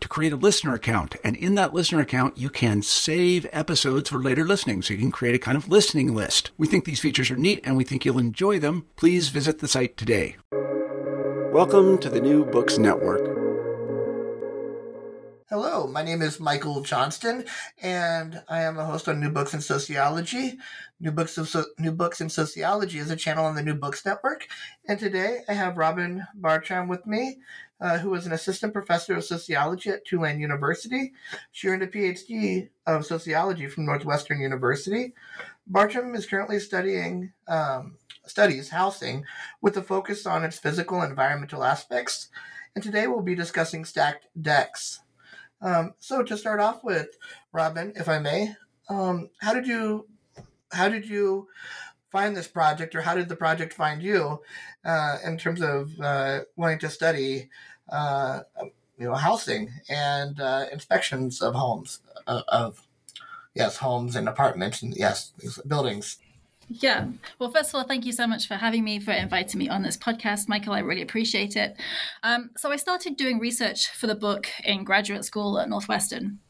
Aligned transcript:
to 0.00 0.08
create 0.08 0.32
a 0.32 0.36
listener 0.36 0.74
account. 0.74 1.16
And 1.24 1.36
in 1.36 1.54
that 1.56 1.74
listener 1.74 2.00
account, 2.00 2.38
you 2.38 2.50
can 2.50 2.82
save 2.82 3.46
episodes 3.52 4.10
for 4.10 4.18
later 4.18 4.44
listening. 4.44 4.82
So 4.82 4.94
you 4.94 5.00
can 5.00 5.10
create 5.10 5.34
a 5.34 5.38
kind 5.38 5.56
of 5.56 5.68
listening 5.68 6.14
list. 6.14 6.50
We 6.56 6.66
think 6.66 6.84
these 6.84 7.00
features 7.00 7.30
are 7.30 7.36
neat 7.36 7.60
and 7.64 7.76
we 7.76 7.84
think 7.84 8.04
you'll 8.04 8.18
enjoy 8.18 8.58
them. 8.58 8.86
Please 8.96 9.28
visit 9.28 9.58
the 9.58 9.68
site 9.68 9.96
today. 9.96 10.36
Welcome 11.52 11.98
to 11.98 12.10
the 12.10 12.20
New 12.20 12.44
Books 12.44 12.78
Network. 12.78 13.38
Hello, 15.50 15.86
my 15.86 16.02
name 16.02 16.20
is 16.20 16.38
Michael 16.38 16.82
Johnston, 16.82 17.46
and 17.80 18.42
I 18.50 18.64
am 18.64 18.78
a 18.78 18.84
host 18.84 19.08
on 19.08 19.18
New 19.18 19.30
Books 19.30 19.54
in 19.54 19.62
Sociology. 19.62 20.58
New 21.00 21.10
Books 21.10 21.36
so- 21.36 21.64
New 21.78 21.92
Books 21.92 22.20
in 22.20 22.28
Sociology 22.28 22.98
is 22.98 23.10
a 23.10 23.16
channel 23.16 23.46
on 23.46 23.54
the 23.54 23.62
New 23.62 23.72
Books 23.72 24.04
Network, 24.04 24.46
and 24.86 24.98
today 24.98 25.40
I 25.48 25.54
have 25.54 25.78
Robin 25.78 26.26
Bartram 26.34 26.86
with 26.86 27.06
me, 27.06 27.38
uh, 27.80 27.98
who 27.98 28.14
is 28.14 28.26
an 28.26 28.32
assistant 28.32 28.72
professor 28.72 29.14
of 29.14 29.24
sociology 29.24 29.90
at 29.90 30.04
Tulane 30.04 30.40
University. 30.40 31.12
She 31.52 31.68
earned 31.68 31.82
a 31.82 31.86
PhD 31.86 32.68
of 32.86 33.06
sociology 33.06 33.66
from 33.66 33.86
Northwestern 33.86 34.40
University. 34.40 35.14
Bartram 35.66 36.14
is 36.14 36.26
currently 36.26 36.58
studying 36.58 37.32
um, 37.46 37.96
studies 38.26 38.70
housing 38.70 39.24
with 39.60 39.76
a 39.76 39.82
focus 39.82 40.26
on 40.26 40.44
its 40.44 40.58
physical 40.58 41.00
and 41.00 41.10
environmental 41.10 41.64
aspects, 41.64 42.28
and 42.74 42.82
today 42.82 43.06
we'll 43.06 43.22
be 43.22 43.34
discussing 43.34 43.84
stacked 43.84 44.26
decks. 44.40 45.00
Um, 45.60 45.94
so 45.98 46.22
to 46.22 46.36
start 46.36 46.60
off 46.60 46.84
with, 46.84 47.08
Robin, 47.52 47.92
if 47.96 48.08
I 48.08 48.18
may, 48.18 48.54
um, 48.88 49.30
how 49.40 49.52
did 49.54 49.66
you 49.66 50.06
how 50.72 50.88
did 50.88 51.08
you 51.08 51.48
find 52.10 52.36
this 52.36 52.48
project, 52.48 52.94
or 52.94 53.02
how 53.02 53.14
did 53.14 53.28
the 53.28 53.36
project 53.36 53.74
find 53.74 54.02
you 54.02 54.40
uh, 54.84 55.18
in 55.24 55.36
terms 55.36 55.60
of 55.60 55.90
uh, 56.00 56.40
wanting 56.56 56.78
to 56.78 56.88
study, 56.88 57.50
uh, 57.90 58.40
you 58.98 59.06
know, 59.06 59.14
housing 59.14 59.70
and 59.88 60.40
uh, 60.40 60.66
inspections 60.72 61.40
of 61.40 61.54
homes 61.54 62.00
of, 62.26 62.42
of 62.48 62.86
yes, 63.54 63.76
homes 63.76 64.16
and 64.16 64.28
apartments 64.28 64.82
and 64.82 64.94
yes, 64.96 65.32
buildings. 65.66 66.18
Yeah. 66.68 67.06
Well, 67.38 67.50
first 67.50 67.70
of 67.70 67.76
all, 67.76 67.84
thank 67.84 68.04
you 68.04 68.12
so 68.12 68.26
much 68.26 68.46
for 68.46 68.54
having 68.54 68.84
me, 68.84 69.00
for 69.00 69.12
inviting 69.12 69.58
me 69.58 69.70
on 69.70 69.82
this 69.82 69.96
podcast, 69.96 70.48
Michael. 70.48 70.74
I 70.74 70.80
really 70.80 71.00
appreciate 71.00 71.56
it. 71.56 71.76
Um, 72.22 72.50
so, 72.56 72.70
I 72.70 72.76
started 72.76 73.16
doing 73.16 73.38
research 73.38 73.88
for 73.88 74.06
the 74.06 74.14
book 74.14 74.48
in 74.64 74.84
graduate 74.84 75.24
school 75.24 75.58
at 75.58 75.68
Northwestern. 75.70 76.40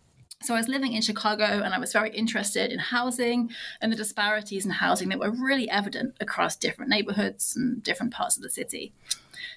So, 0.40 0.54
I 0.54 0.58
was 0.58 0.68
living 0.68 0.92
in 0.92 1.02
Chicago 1.02 1.44
and 1.44 1.74
I 1.74 1.80
was 1.80 1.92
very 1.92 2.10
interested 2.10 2.70
in 2.70 2.78
housing 2.78 3.50
and 3.80 3.90
the 3.90 3.96
disparities 3.96 4.64
in 4.64 4.70
housing 4.70 5.08
that 5.08 5.18
were 5.18 5.32
really 5.32 5.68
evident 5.68 6.14
across 6.20 6.54
different 6.54 6.90
neighborhoods 6.90 7.56
and 7.56 7.82
different 7.82 8.14
parts 8.14 8.36
of 8.36 8.44
the 8.44 8.50
city. 8.50 8.92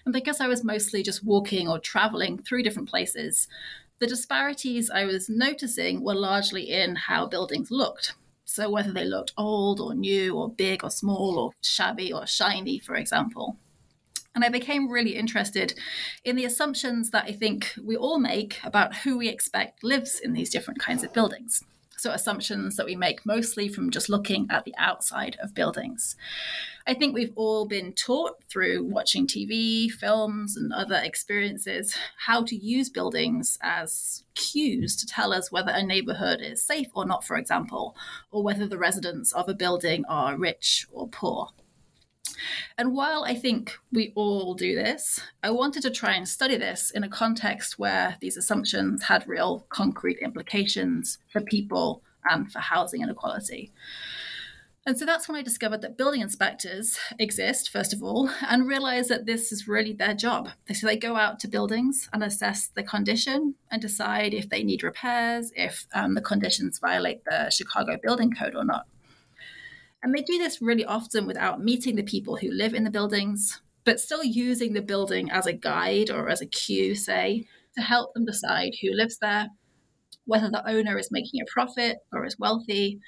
And 0.05 0.13
because 0.13 0.41
I 0.41 0.47
was 0.47 0.63
mostly 0.63 1.03
just 1.03 1.23
walking 1.23 1.67
or 1.67 1.77
traveling 1.77 2.39
through 2.39 2.63
different 2.63 2.89
places, 2.89 3.47
the 3.99 4.07
disparities 4.07 4.89
I 4.89 5.05
was 5.05 5.29
noticing 5.29 6.03
were 6.03 6.15
largely 6.15 6.71
in 6.71 6.95
how 6.95 7.27
buildings 7.27 7.69
looked. 7.69 8.15
So, 8.45 8.69
whether 8.69 8.91
they 8.91 9.05
looked 9.05 9.33
old 9.37 9.79
or 9.79 9.93
new 9.93 10.35
or 10.35 10.49
big 10.49 10.83
or 10.83 10.89
small 10.89 11.37
or 11.37 11.51
shabby 11.61 12.11
or 12.11 12.25
shiny, 12.25 12.79
for 12.79 12.95
example. 12.95 13.57
And 14.33 14.45
I 14.45 14.49
became 14.49 14.89
really 14.89 15.15
interested 15.15 15.73
in 16.23 16.35
the 16.35 16.45
assumptions 16.45 17.11
that 17.11 17.25
I 17.25 17.33
think 17.33 17.73
we 17.83 17.97
all 17.97 18.17
make 18.17 18.59
about 18.63 18.95
who 18.97 19.17
we 19.17 19.27
expect 19.27 19.83
lives 19.83 20.19
in 20.19 20.33
these 20.33 20.49
different 20.49 20.79
kinds 20.79 21.03
of 21.03 21.13
buildings. 21.13 21.63
So, 21.97 22.11
assumptions 22.11 22.77
that 22.77 22.87
we 22.87 22.95
make 22.95 23.27
mostly 23.27 23.67
from 23.67 23.91
just 23.91 24.09
looking 24.09 24.47
at 24.49 24.65
the 24.65 24.73
outside 24.79 25.37
of 25.39 25.53
buildings. 25.53 26.15
I 26.87 26.95
think 26.95 27.13
we've 27.13 27.33
all 27.35 27.67
been 27.67 27.93
taught 27.93 28.43
through 28.49 28.85
watching 28.85 29.27
TV, 29.27 29.91
films, 29.91 30.57
and 30.57 30.73
other 30.73 30.99
experiences 31.03 31.95
how 32.25 32.43
to 32.45 32.55
use 32.55 32.89
buildings 32.89 33.59
as 33.61 34.23
cues 34.33 34.95
to 34.95 35.05
tell 35.05 35.31
us 35.31 35.51
whether 35.51 35.71
a 35.71 35.83
neighborhood 35.83 36.41
is 36.41 36.63
safe 36.63 36.87
or 36.95 37.05
not, 37.05 37.23
for 37.23 37.37
example, 37.37 37.95
or 38.31 38.41
whether 38.41 38.65
the 38.65 38.79
residents 38.79 39.31
of 39.33 39.47
a 39.47 39.53
building 39.53 40.03
are 40.09 40.35
rich 40.35 40.87
or 40.91 41.07
poor. 41.07 41.49
And 42.77 42.93
while 42.93 43.23
I 43.23 43.35
think 43.35 43.77
we 43.91 44.11
all 44.15 44.53
do 44.53 44.75
this, 44.75 45.19
I 45.43 45.51
wanted 45.51 45.83
to 45.83 45.91
try 45.91 46.13
and 46.13 46.27
study 46.27 46.57
this 46.57 46.91
in 46.91 47.03
a 47.03 47.09
context 47.09 47.79
where 47.79 48.17
these 48.21 48.37
assumptions 48.37 49.03
had 49.03 49.27
real 49.27 49.65
concrete 49.69 50.19
implications 50.19 51.17
for 51.31 51.41
people 51.41 52.03
and 52.29 52.51
for 52.51 52.59
housing 52.59 53.01
inequality. 53.01 53.71
And 54.83 54.97
so 54.97 55.05
that's 55.05 55.27
when 55.27 55.37
I 55.37 55.43
discovered 55.43 55.81
that 55.81 55.95
building 55.95 56.21
inspectors 56.21 56.97
exist, 57.19 57.69
first 57.69 57.93
of 57.93 58.01
all, 58.01 58.31
and 58.49 58.67
realized 58.67 59.09
that 59.09 59.27
this 59.27 59.51
is 59.51 59.67
really 59.67 59.93
their 59.93 60.15
job. 60.15 60.49
So 60.73 60.87
they 60.87 60.97
go 60.97 61.15
out 61.15 61.39
to 61.41 61.47
buildings 61.47 62.09
and 62.11 62.23
assess 62.23 62.67
the 62.67 62.81
condition 62.81 63.53
and 63.69 63.79
decide 63.79 64.33
if 64.33 64.49
they 64.49 64.63
need 64.63 64.81
repairs, 64.81 65.51
if 65.55 65.85
um, 65.93 66.15
the 66.15 66.21
conditions 66.21 66.79
violate 66.79 67.23
the 67.25 67.51
Chicago 67.51 67.97
Building 68.01 68.31
Code 68.31 68.55
or 68.55 68.65
not. 68.65 68.87
And 70.03 70.15
they 70.15 70.21
do 70.21 70.37
this 70.37 70.61
really 70.61 70.85
often 70.85 71.27
without 71.27 71.63
meeting 71.63 71.95
the 71.95 72.03
people 72.03 72.37
who 72.37 72.49
live 72.51 72.73
in 72.73 72.83
the 72.83 72.89
buildings, 72.89 73.61
but 73.83 73.99
still 73.99 74.23
using 74.23 74.73
the 74.73 74.81
building 74.81 75.29
as 75.29 75.45
a 75.45 75.53
guide 75.53 76.09
or 76.09 76.29
as 76.29 76.41
a 76.41 76.47
cue, 76.47 76.95
say, 76.95 77.45
to 77.75 77.81
help 77.81 78.13
them 78.13 78.25
decide 78.25 78.73
who 78.81 78.91
lives 78.91 79.17
there, 79.21 79.49
whether 80.25 80.49
the 80.49 80.67
owner 80.67 80.97
is 80.97 81.11
making 81.11 81.41
a 81.41 81.51
profit 81.51 81.97
or 82.11 82.25
is 82.25 82.39
wealthy, 82.39 82.99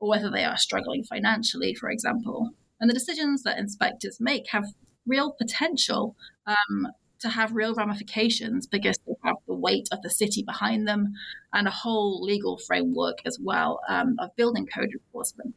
or 0.00 0.08
whether 0.08 0.30
they 0.30 0.44
are 0.44 0.56
struggling 0.56 1.02
financially, 1.02 1.74
for 1.74 1.90
example. 1.90 2.50
And 2.80 2.90
the 2.90 2.94
decisions 2.94 3.42
that 3.44 3.58
inspectors 3.58 4.18
make 4.20 4.50
have 4.50 4.64
real 5.06 5.32
potential 5.32 6.16
um, 6.46 6.88
to 7.20 7.30
have 7.30 7.54
real 7.54 7.74
ramifications 7.74 8.66
because 8.66 8.98
they 9.06 9.14
have 9.24 9.36
the 9.46 9.54
weight 9.54 9.88
of 9.92 10.02
the 10.02 10.10
city 10.10 10.42
behind 10.42 10.86
them 10.86 11.14
and 11.54 11.66
a 11.66 11.70
whole 11.70 12.22
legal 12.22 12.58
framework 12.58 13.18
as 13.24 13.38
well 13.40 13.80
um, 13.88 14.16
of 14.18 14.36
building 14.36 14.66
code 14.66 14.90
enforcement. 14.92 15.54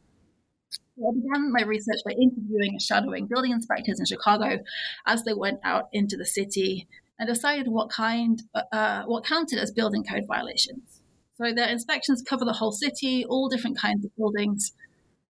I 0.98 1.14
began 1.14 1.52
my 1.52 1.62
research 1.62 2.00
by 2.04 2.12
interviewing 2.12 2.72
and 2.72 2.82
shadowing 2.82 3.26
building 3.26 3.52
inspectors 3.52 4.00
in 4.00 4.06
Chicago 4.06 4.58
as 5.06 5.22
they 5.22 5.32
went 5.32 5.60
out 5.62 5.88
into 5.92 6.16
the 6.16 6.26
city 6.26 6.88
and 7.18 7.28
decided 7.28 7.68
what 7.68 7.90
kind, 7.90 8.42
uh 8.72 9.04
what 9.04 9.24
counted 9.24 9.58
as 9.58 9.70
building 9.70 10.04
code 10.04 10.24
violations. 10.26 11.00
So 11.36 11.52
their 11.52 11.68
inspections 11.68 12.22
cover 12.28 12.44
the 12.44 12.54
whole 12.54 12.72
city, 12.72 13.24
all 13.24 13.48
different 13.48 13.78
kinds 13.78 14.04
of 14.04 14.14
buildings, 14.16 14.72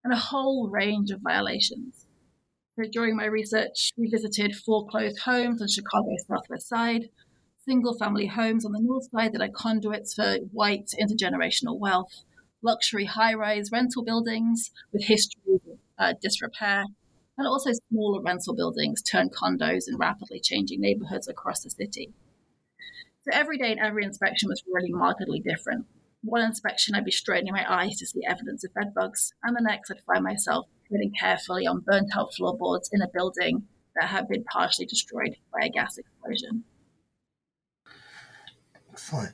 and 0.02 0.12
a 0.12 0.16
whole 0.16 0.68
range 0.68 1.10
of 1.10 1.20
violations. 1.20 2.06
So 2.76 2.84
during 2.90 3.16
my 3.16 3.26
research, 3.26 3.92
we 3.96 4.08
visited 4.08 4.54
foreclosed 4.54 5.18
homes 5.18 5.60
on 5.60 5.68
Chicago's 5.68 6.24
southwest 6.26 6.68
side, 6.68 7.10
single 7.66 7.98
family 7.98 8.26
homes 8.26 8.64
on 8.64 8.72
the 8.72 8.80
north 8.80 9.10
side 9.10 9.34
that 9.34 9.42
are 9.42 9.48
conduits 9.54 10.14
for 10.14 10.36
white 10.52 10.90
intergenerational 10.98 11.78
wealth, 11.78 12.24
luxury 12.62 13.04
high 13.04 13.34
rise 13.34 13.70
rental 13.72 14.04
buildings 14.04 14.70
with 14.92 15.04
histories 15.04 15.60
of 15.70 15.78
uh, 15.98 16.14
disrepair, 16.20 16.84
and 17.36 17.46
also 17.46 17.70
smaller 17.90 18.20
rental 18.20 18.54
buildings 18.54 19.02
turned 19.02 19.32
condos 19.32 19.88
in 19.88 19.96
rapidly 19.96 20.40
changing 20.40 20.80
neighborhoods 20.80 21.28
across 21.28 21.62
the 21.62 21.70
city. 21.70 22.12
So 23.22 23.30
every 23.32 23.58
day 23.58 23.70
and 23.70 23.80
every 23.80 24.04
inspection 24.04 24.48
was 24.48 24.62
really 24.72 24.92
markedly 24.92 25.40
different. 25.40 25.86
One 26.22 26.42
inspection, 26.42 26.94
I'd 26.94 27.04
be 27.04 27.12
straining 27.12 27.52
my 27.52 27.64
eyes 27.70 27.96
to 27.98 28.06
see 28.06 28.22
evidence 28.26 28.64
of 28.64 28.74
bedbugs, 28.74 29.32
and 29.42 29.56
the 29.56 29.62
next, 29.62 29.90
I'd 29.90 30.00
find 30.00 30.24
myself 30.24 30.66
treading 30.88 31.12
carefully 31.18 31.66
on 31.66 31.80
burnt 31.80 32.10
out 32.16 32.34
floorboards 32.34 32.90
in 32.92 33.02
a 33.02 33.08
building 33.08 33.64
that 33.94 34.08
had 34.08 34.28
been 34.28 34.44
partially 34.44 34.86
destroyed 34.86 35.36
by 35.52 35.66
a 35.66 35.70
gas 35.70 35.98
explosion. 35.98 36.64
Excellent. 38.90 39.32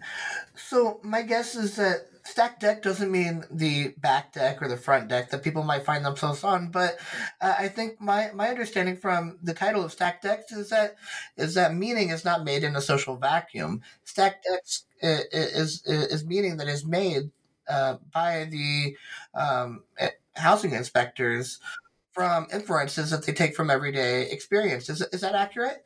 So, 0.56 1.00
my 1.02 1.22
guess 1.22 1.54
is 1.54 1.76
that 1.76 2.06
stacked 2.24 2.60
deck 2.60 2.82
doesn't 2.82 3.10
mean 3.10 3.44
the 3.50 3.94
back 3.98 4.32
deck 4.32 4.62
or 4.62 4.68
the 4.68 4.76
front 4.76 5.08
deck 5.08 5.30
that 5.30 5.42
people 5.42 5.62
might 5.62 5.84
find 5.84 6.04
themselves 6.04 6.42
on, 6.42 6.70
but 6.70 6.98
uh, 7.40 7.54
I 7.58 7.68
think 7.68 8.00
my, 8.00 8.30
my 8.34 8.48
understanding 8.48 8.96
from 8.96 9.38
the 9.42 9.54
title 9.54 9.84
of 9.84 9.92
stacked 9.92 10.22
decks 10.22 10.50
is 10.52 10.70
that 10.70 10.96
is 11.36 11.54
that 11.54 11.74
meaning 11.74 12.08
is 12.10 12.24
not 12.24 12.44
made 12.44 12.64
in 12.64 12.76
a 12.76 12.80
social 12.80 13.16
vacuum. 13.16 13.82
Stacked 14.04 14.46
decks 14.50 14.84
is 15.02 15.82
is, 15.84 16.10
is 16.12 16.24
meaning 16.24 16.56
that 16.56 16.68
is 16.68 16.84
made 16.84 17.30
uh, 17.68 17.96
by 18.12 18.48
the 18.50 18.96
um, 19.34 19.84
housing 20.34 20.72
inspectors 20.72 21.60
from 22.12 22.46
inferences 22.52 23.10
that 23.10 23.26
they 23.26 23.32
take 23.32 23.56
from 23.56 23.70
everyday 23.70 24.30
experience. 24.30 24.88
Is, 24.88 25.02
is 25.12 25.20
that 25.22 25.34
accurate? 25.34 25.82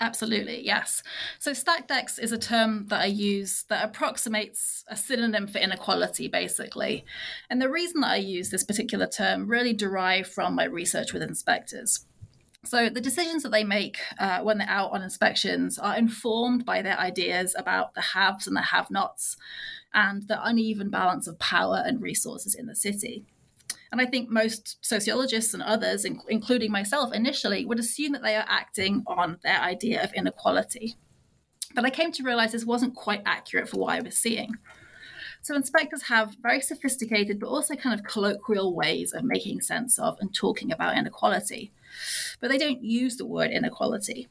Absolutely, 0.00 0.64
yes. 0.64 1.02
So 1.38 1.52
stacked 1.52 1.88
decks 1.88 2.18
is 2.18 2.30
a 2.30 2.38
term 2.38 2.86
that 2.88 3.00
I 3.00 3.06
use 3.06 3.64
that 3.68 3.84
approximates 3.84 4.84
a 4.88 4.96
synonym 4.96 5.48
for 5.48 5.58
inequality, 5.58 6.28
basically. 6.28 7.04
And 7.50 7.60
the 7.60 7.70
reason 7.70 8.02
that 8.02 8.12
I 8.12 8.16
use 8.16 8.50
this 8.50 8.62
particular 8.62 9.06
term 9.06 9.48
really 9.48 9.72
derived 9.72 10.28
from 10.28 10.54
my 10.54 10.64
research 10.64 11.12
with 11.12 11.22
inspectors. 11.22 12.06
So 12.64 12.88
the 12.88 13.00
decisions 13.00 13.42
that 13.42 13.52
they 13.52 13.64
make 13.64 13.98
uh, 14.18 14.40
when 14.42 14.58
they're 14.58 14.68
out 14.68 14.92
on 14.92 15.02
inspections 15.02 15.78
are 15.78 15.96
informed 15.96 16.64
by 16.64 16.82
their 16.82 16.98
ideas 16.98 17.54
about 17.58 17.94
the 17.94 18.00
haves 18.00 18.46
and 18.46 18.56
the 18.56 18.62
have-nots 18.62 19.36
and 19.94 20.28
the 20.28 20.44
uneven 20.44 20.90
balance 20.90 21.26
of 21.26 21.38
power 21.38 21.82
and 21.84 22.02
resources 22.02 22.54
in 22.54 22.66
the 22.66 22.76
city. 22.76 23.24
And 23.90 24.00
I 24.00 24.06
think 24.06 24.28
most 24.28 24.84
sociologists 24.84 25.54
and 25.54 25.62
others, 25.62 26.04
including 26.04 26.70
myself 26.70 27.14
initially, 27.14 27.64
would 27.64 27.78
assume 27.78 28.12
that 28.12 28.22
they 28.22 28.36
are 28.36 28.44
acting 28.46 29.02
on 29.06 29.38
their 29.42 29.60
idea 29.60 30.02
of 30.04 30.12
inequality. 30.12 30.96
But 31.74 31.84
I 31.84 31.90
came 31.90 32.12
to 32.12 32.22
realize 32.22 32.52
this 32.52 32.64
wasn't 32.64 32.94
quite 32.94 33.22
accurate 33.24 33.68
for 33.68 33.78
what 33.78 33.94
I 33.94 34.00
was 34.00 34.16
seeing. 34.16 34.54
So 35.40 35.54
inspectors 35.54 36.02
have 36.02 36.36
very 36.42 36.60
sophisticated 36.60 37.40
but 37.40 37.48
also 37.48 37.74
kind 37.76 37.98
of 37.98 38.04
colloquial 38.04 38.74
ways 38.74 39.12
of 39.12 39.24
making 39.24 39.60
sense 39.60 39.98
of 39.98 40.18
and 40.20 40.34
talking 40.34 40.72
about 40.72 40.98
inequality. 40.98 41.72
But 42.40 42.50
they 42.50 42.58
don't 42.58 42.82
use 42.82 43.16
the 43.16 43.26
word 43.26 43.50
inequality. 43.50 44.28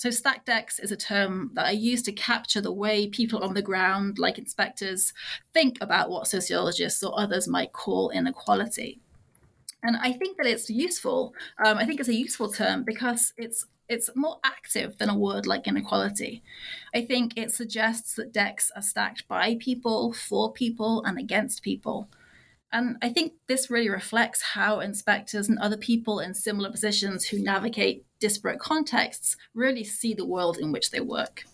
So, 0.00 0.10
stacked 0.10 0.46
decks 0.46 0.78
is 0.78 0.90
a 0.90 0.96
term 0.96 1.50
that 1.52 1.66
I 1.66 1.72
use 1.72 2.02
to 2.04 2.12
capture 2.12 2.62
the 2.62 2.72
way 2.72 3.06
people 3.06 3.44
on 3.44 3.52
the 3.52 3.60
ground, 3.60 4.18
like 4.18 4.38
inspectors, 4.38 5.12
think 5.52 5.76
about 5.82 6.08
what 6.08 6.26
sociologists 6.26 7.02
or 7.02 7.12
others 7.20 7.46
might 7.46 7.74
call 7.74 8.08
inequality. 8.08 8.98
And 9.82 9.98
I 9.98 10.14
think 10.14 10.38
that 10.38 10.46
it's 10.46 10.70
useful. 10.70 11.34
Um, 11.62 11.76
I 11.76 11.84
think 11.84 12.00
it's 12.00 12.08
a 12.08 12.14
useful 12.14 12.50
term 12.50 12.82
because 12.82 13.34
it's 13.36 13.66
it's 13.90 14.08
more 14.16 14.38
active 14.42 14.96
than 14.96 15.10
a 15.10 15.18
word 15.18 15.46
like 15.46 15.68
inequality. 15.68 16.42
I 16.94 17.04
think 17.04 17.34
it 17.36 17.52
suggests 17.52 18.14
that 18.14 18.32
decks 18.32 18.72
are 18.74 18.80
stacked 18.80 19.28
by 19.28 19.58
people, 19.60 20.14
for 20.14 20.50
people, 20.50 21.04
and 21.04 21.18
against 21.18 21.62
people. 21.62 22.08
And 22.72 22.96
I 23.02 23.08
think 23.08 23.32
this 23.48 23.70
really 23.70 23.88
reflects 23.88 24.42
how 24.42 24.80
inspectors 24.80 25.48
and 25.48 25.58
other 25.58 25.76
people 25.76 26.20
in 26.20 26.34
similar 26.34 26.70
positions 26.70 27.26
who 27.26 27.38
navigate 27.38 28.04
disparate 28.20 28.60
contexts 28.60 29.36
really 29.54 29.82
see 29.82 30.14
the 30.14 30.26
world 30.26 30.56
in 30.58 30.70
which 30.70 30.90
they 30.90 31.00
work. 31.00 31.44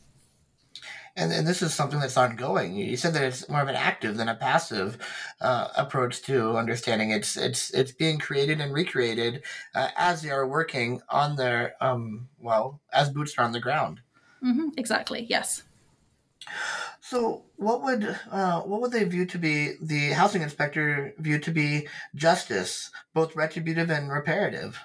And, 1.18 1.32
and 1.32 1.46
this 1.46 1.62
is 1.62 1.72
something 1.72 1.98
that's 1.98 2.18
ongoing. 2.18 2.74
You 2.74 2.96
said 2.98 3.14
that 3.14 3.24
it's 3.24 3.48
more 3.48 3.62
of 3.62 3.68
an 3.68 3.74
active 3.74 4.18
than 4.18 4.28
a 4.28 4.34
passive 4.34 4.98
uh, 5.40 5.68
approach 5.74 6.20
to 6.22 6.58
understanding. 6.58 7.10
It's 7.10 7.38
it's 7.38 7.70
it's 7.70 7.92
being 7.92 8.18
created 8.18 8.60
and 8.60 8.70
recreated 8.70 9.42
uh, 9.74 9.88
as 9.96 10.20
they 10.20 10.28
are 10.28 10.46
working 10.46 11.00
on 11.08 11.36
their 11.36 11.74
um, 11.80 12.28
well 12.38 12.82
as 12.92 13.08
boots 13.08 13.32
are 13.38 13.46
on 13.46 13.52
the 13.52 13.60
ground. 13.60 14.00
Mm-hmm, 14.44 14.68
exactly. 14.76 15.24
Yes. 15.26 15.62
So, 17.00 17.44
what 17.56 17.82
would 17.82 18.18
uh, 18.30 18.62
what 18.62 18.80
would 18.80 18.92
they 18.92 19.04
view 19.04 19.26
to 19.26 19.38
be 19.38 19.74
the 19.80 20.10
housing 20.10 20.42
inspector 20.42 21.14
view 21.18 21.38
to 21.38 21.50
be 21.50 21.88
justice, 22.14 22.90
both 23.14 23.36
retributive 23.36 23.90
and 23.90 24.10
reparative? 24.10 24.80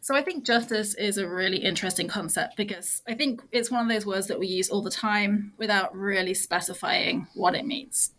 So 0.00 0.14
I 0.14 0.22
think 0.22 0.44
justice 0.44 0.94
is 0.94 1.18
a 1.18 1.28
really 1.28 1.58
interesting 1.58 2.08
concept 2.08 2.56
because 2.56 3.02
I 3.08 3.14
think 3.14 3.42
it's 3.52 3.70
one 3.70 3.82
of 3.82 3.88
those 3.88 4.06
words 4.06 4.26
that 4.26 4.38
we 4.38 4.46
use 4.46 4.68
all 4.68 4.82
the 4.82 4.90
time 4.90 5.52
without 5.56 5.96
really 5.96 6.34
specifying 6.34 7.26
what 7.34 7.54
it 7.54 7.66
means. 7.66 8.12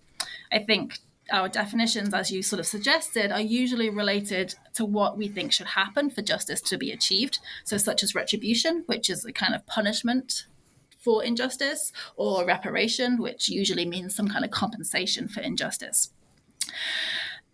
I 0.52 0.60
think 0.60 0.98
our 1.32 1.50
definitions, 1.50 2.14
as 2.14 2.32
you 2.32 2.42
sort 2.42 2.60
of 2.60 2.66
suggested, 2.66 3.32
are 3.32 3.42
usually 3.42 3.90
related 3.90 4.56
to 4.76 4.86
what 4.86 5.18
we 5.18 5.28
think 5.28 5.52
should 5.52 5.68
happen 5.68 6.10
for 6.10 6.22
justice 6.22 6.62
to 6.62 6.78
be 6.78 6.92
achieved. 6.92 7.40
So, 7.66 7.78
such 7.78 8.02
as 8.04 8.16
retribution, 8.16 8.84
which 8.86 9.10
is 9.10 9.26
a 9.26 9.34
kind 9.34 9.54
of 9.54 9.66
punishment 9.66 10.46
for 11.07 11.24
injustice, 11.24 11.94
or 12.18 12.45
reparation, 12.45 13.18
which 13.18 13.48
usually 13.48 13.86
means 13.86 14.13
some 14.13 14.27
kind 14.27 14.44
of 14.44 14.51
compensation 14.51 15.30
for 15.30 15.39
injustice. 15.39 16.09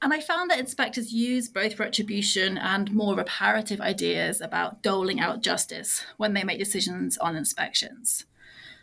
And 0.01 0.11
I 0.11 0.21
found 0.21 0.49
that 0.49 0.59
inspectors 0.59 1.13
use 1.13 1.49
both 1.49 1.77
retribution 1.77 2.57
and 2.57 2.91
more 2.91 3.15
reparative 3.15 3.79
ideas 3.79 4.41
about 4.41 4.81
doling 4.81 5.19
out 5.19 5.43
justice 5.43 6.03
when 6.17 6.33
they 6.33 6.43
make 6.43 6.57
decisions 6.57 7.15
on 7.19 7.35
inspections. 7.35 8.25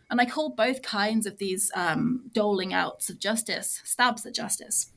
And 0.08 0.20
I 0.20 0.24
call 0.24 0.50
both 0.50 0.82
kinds 0.82 1.26
of 1.26 1.38
these 1.38 1.72
um, 1.74 2.30
doling 2.32 2.72
outs 2.72 3.10
of 3.10 3.18
justice 3.18 3.82
stabs 3.84 4.24
at 4.24 4.36
justice, 4.36 4.92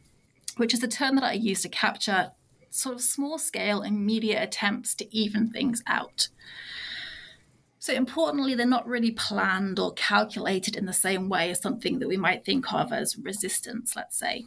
which 0.58 0.76
is 0.76 0.84
a 0.84 0.88
term 0.88 1.16
that 1.16 1.24
I 1.24 1.34
use 1.34 1.64
to 1.64 1.70
capture 1.70 2.32
sort 2.70 2.94
of 2.94 3.02
small 3.02 3.40
scale, 3.40 3.82
immediate 3.82 4.44
attempts 4.44 4.94
to 4.96 5.16
even 5.16 5.50
things 5.50 5.82
out. 5.88 6.28
So, 7.84 7.92
importantly, 7.92 8.56
they're 8.56 8.66
not 8.66 8.88
really 8.88 9.12
planned 9.12 9.78
or 9.78 9.92
calculated 9.92 10.78
in 10.78 10.86
the 10.86 10.94
same 10.94 11.28
way 11.28 11.52
as 11.52 11.60
something 11.60 12.00
that 12.00 12.08
we 12.08 12.16
might 12.16 12.46
think 12.46 12.72
of 12.72 12.94
as 12.94 13.18
resistance, 13.18 13.94
let's 13.94 14.18
say. 14.18 14.46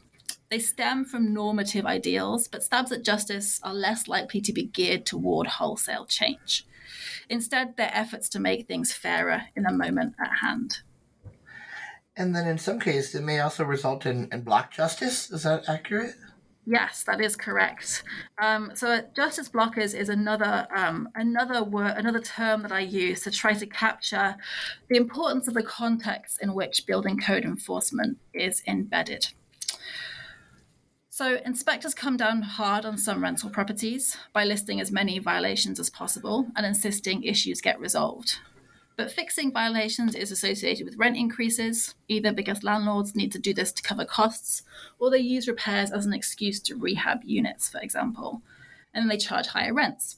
They 0.48 0.58
stem 0.58 1.04
from 1.04 1.34
normative 1.34 1.84
ideals, 1.84 2.48
but 2.48 2.62
stabs 2.62 2.92
at 2.92 3.04
justice 3.04 3.60
are 3.62 3.74
less 3.74 4.08
likely 4.08 4.40
to 4.40 4.54
be 4.54 4.64
geared 4.64 5.04
toward 5.04 5.48
wholesale 5.48 6.06
change. 6.06 6.66
Instead, 7.28 7.76
they're 7.76 7.90
efforts 7.92 8.30
to 8.30 8.40
make 8.40 8.66
things 8.66 8.94
fairer 8.94 9.42
in 9.54 9.64
the 9.64 9.70
moment 9.70 10.14
at 10.18 10.38
hand. 10.38 10.78
And 12.16 12.34
then 12.34 12.48
in 12.48 12.56
some 12.56 12.80
cases, 12.80 13.16
it 13.16 13.22
may 13.22 13.40
also 13.40 13.64
result 13.64 14.06
in, 14.06 14.30
in 14.32 14.40
block 14.44 14.70
justice. 14.70 15.30
Is 15.30 15.42
that 15.42 15.68
accurate? 15.68 16.14
Yes, 16.68 17.04
that 17.04 17.20
is 17.20 17.36
correct. 17.36 18.02
Um, 18.42 18.72
so 18.74 19.00
justice 19.14 19.48
blockers 19.48 19.94
is 19.94 20.08
another 20.08 20.66
um, 20.74 21.08
another 21.14 21.62
word, 21.62 21.94
another 21.96 22.20
term 22.20 22.62
that 22.62 22.72
I 22.72 22.80
use 22.80 23.22
to 23.22 23.30
try 23.30 23.54
to 23.54 23.66
capture 23.66 24.36
the 24.88 24.96
importance 24.96 25.46
of 25.46 25.54
the 25.54 25.62
context 25.62 26.42
in 26.42 26.54
which 26.54 26.84
building 26.84 27.18
code 27.18 27.44
enforcement 27.44 28.18
is 28.34 28.62
embedded. 28.66 29.28
So 31.08 31.38
inspectors 31.46 31.94
come 31.94 32.16
down 32.16 32.42
hard 32.42 32.84
on 32.84 32.98
some 32.98 33.22
rental 33.22 33.48
properties 33.48 34.16
by 34.32 34.44
listing 34.44 34.80
as 34.80 34.90
many 34.90 35.20
violations 35.20 35.78
as 35.78 35.88
possible 35.88 36.48
and 36.56 36.66
insisting 36.66 37.22
issues 37.22 37.60
get 37.60 37.78
resolved. 37.78 38.40
But 38.96 39.12
fixing 39.12 39.52
violations 39.52 40.14
is 40.14 40.32
associated 40.32 40.86
with 40.86 40.96
rent 40.96 41.18
increases, 41.18 41.94
either 42.08 42.32
because 42.32 42.62
landlords 42.62 43.14
need 43.14 43.30
to 43.32 43.38
do 43.38 43.52
this 43.52 43.70
to 43.72 43.82
cover 43.82 44.06
costs, 44.06 44.62
or 44.98 45.10
they 45.10 45.18
use 45.18 45.46
repairs 45.46 45.90
as 45.90 46.06
an 46.06 46.14
excuse 46.14 46.60
to 46.60 46.76
rehab 46.76 47.20
units, 47.22 47.68
for 47.68 47.78
example. 47.80 48.40
And 48.94 49.10
they 49.10 49.18
charge 49.18 49.48
higher 49.48 49.74
rents. 49.74 50.16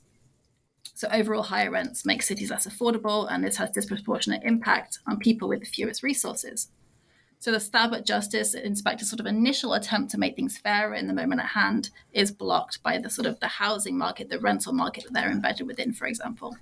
So 0.94 1.08
overall 1.12 1.42
higher 1.42 1.70
rents 1.72 2.06
make 2.06 2.22
cities 2.22 2.50
less 2.50 2.68
affordable, 2.68 3.26
and 3.28 3.42
this 3.42 3.56
has 3.56 3.70
disproportionate 3.70 4.42
impact 4.44 5.00
on 5.08 5.18
people 5.18 5.48
with 5.48 5.60
the 5.60 5.66
fewest 5.66 6.04
resources. 6.04 6.68
So 7.40 7.50
the 7.52 7.60
stab 7.60 7.94
at 7.94 8.06
justice 8.06 8.54
inspector's 8.54 9.10
sort 9.10 9.20
of 9.20 9.26
initial 9.26 9.74
attempt 9.74 10.10
to 10.12 10.18
make 10.18 10.34
things 10.34 10.58
fairer 10.58 10.94
in 10.94 11.06
the 11.06 11.14
moment 11.14 11.40
at 11.40 11.48
hand 11.48 11.90
is 12.12 12.32
blocked 12.32 12.82
by 12.82 12.98
the 12.98 13.10
sort 13.10 13.26
of 13.26 13.38
the 13.40 13.46
housing 13.46 13.96
market, 13.96 14.28
the 14.28 14.40
rental 14.40 14.72
market 14.72 15.04
that 15.04 15.12
they're 15.12 15.30
embedded 15.30 15.66
within, 15.66 15.92
for 15.92 16.06
example. 16.06 16.56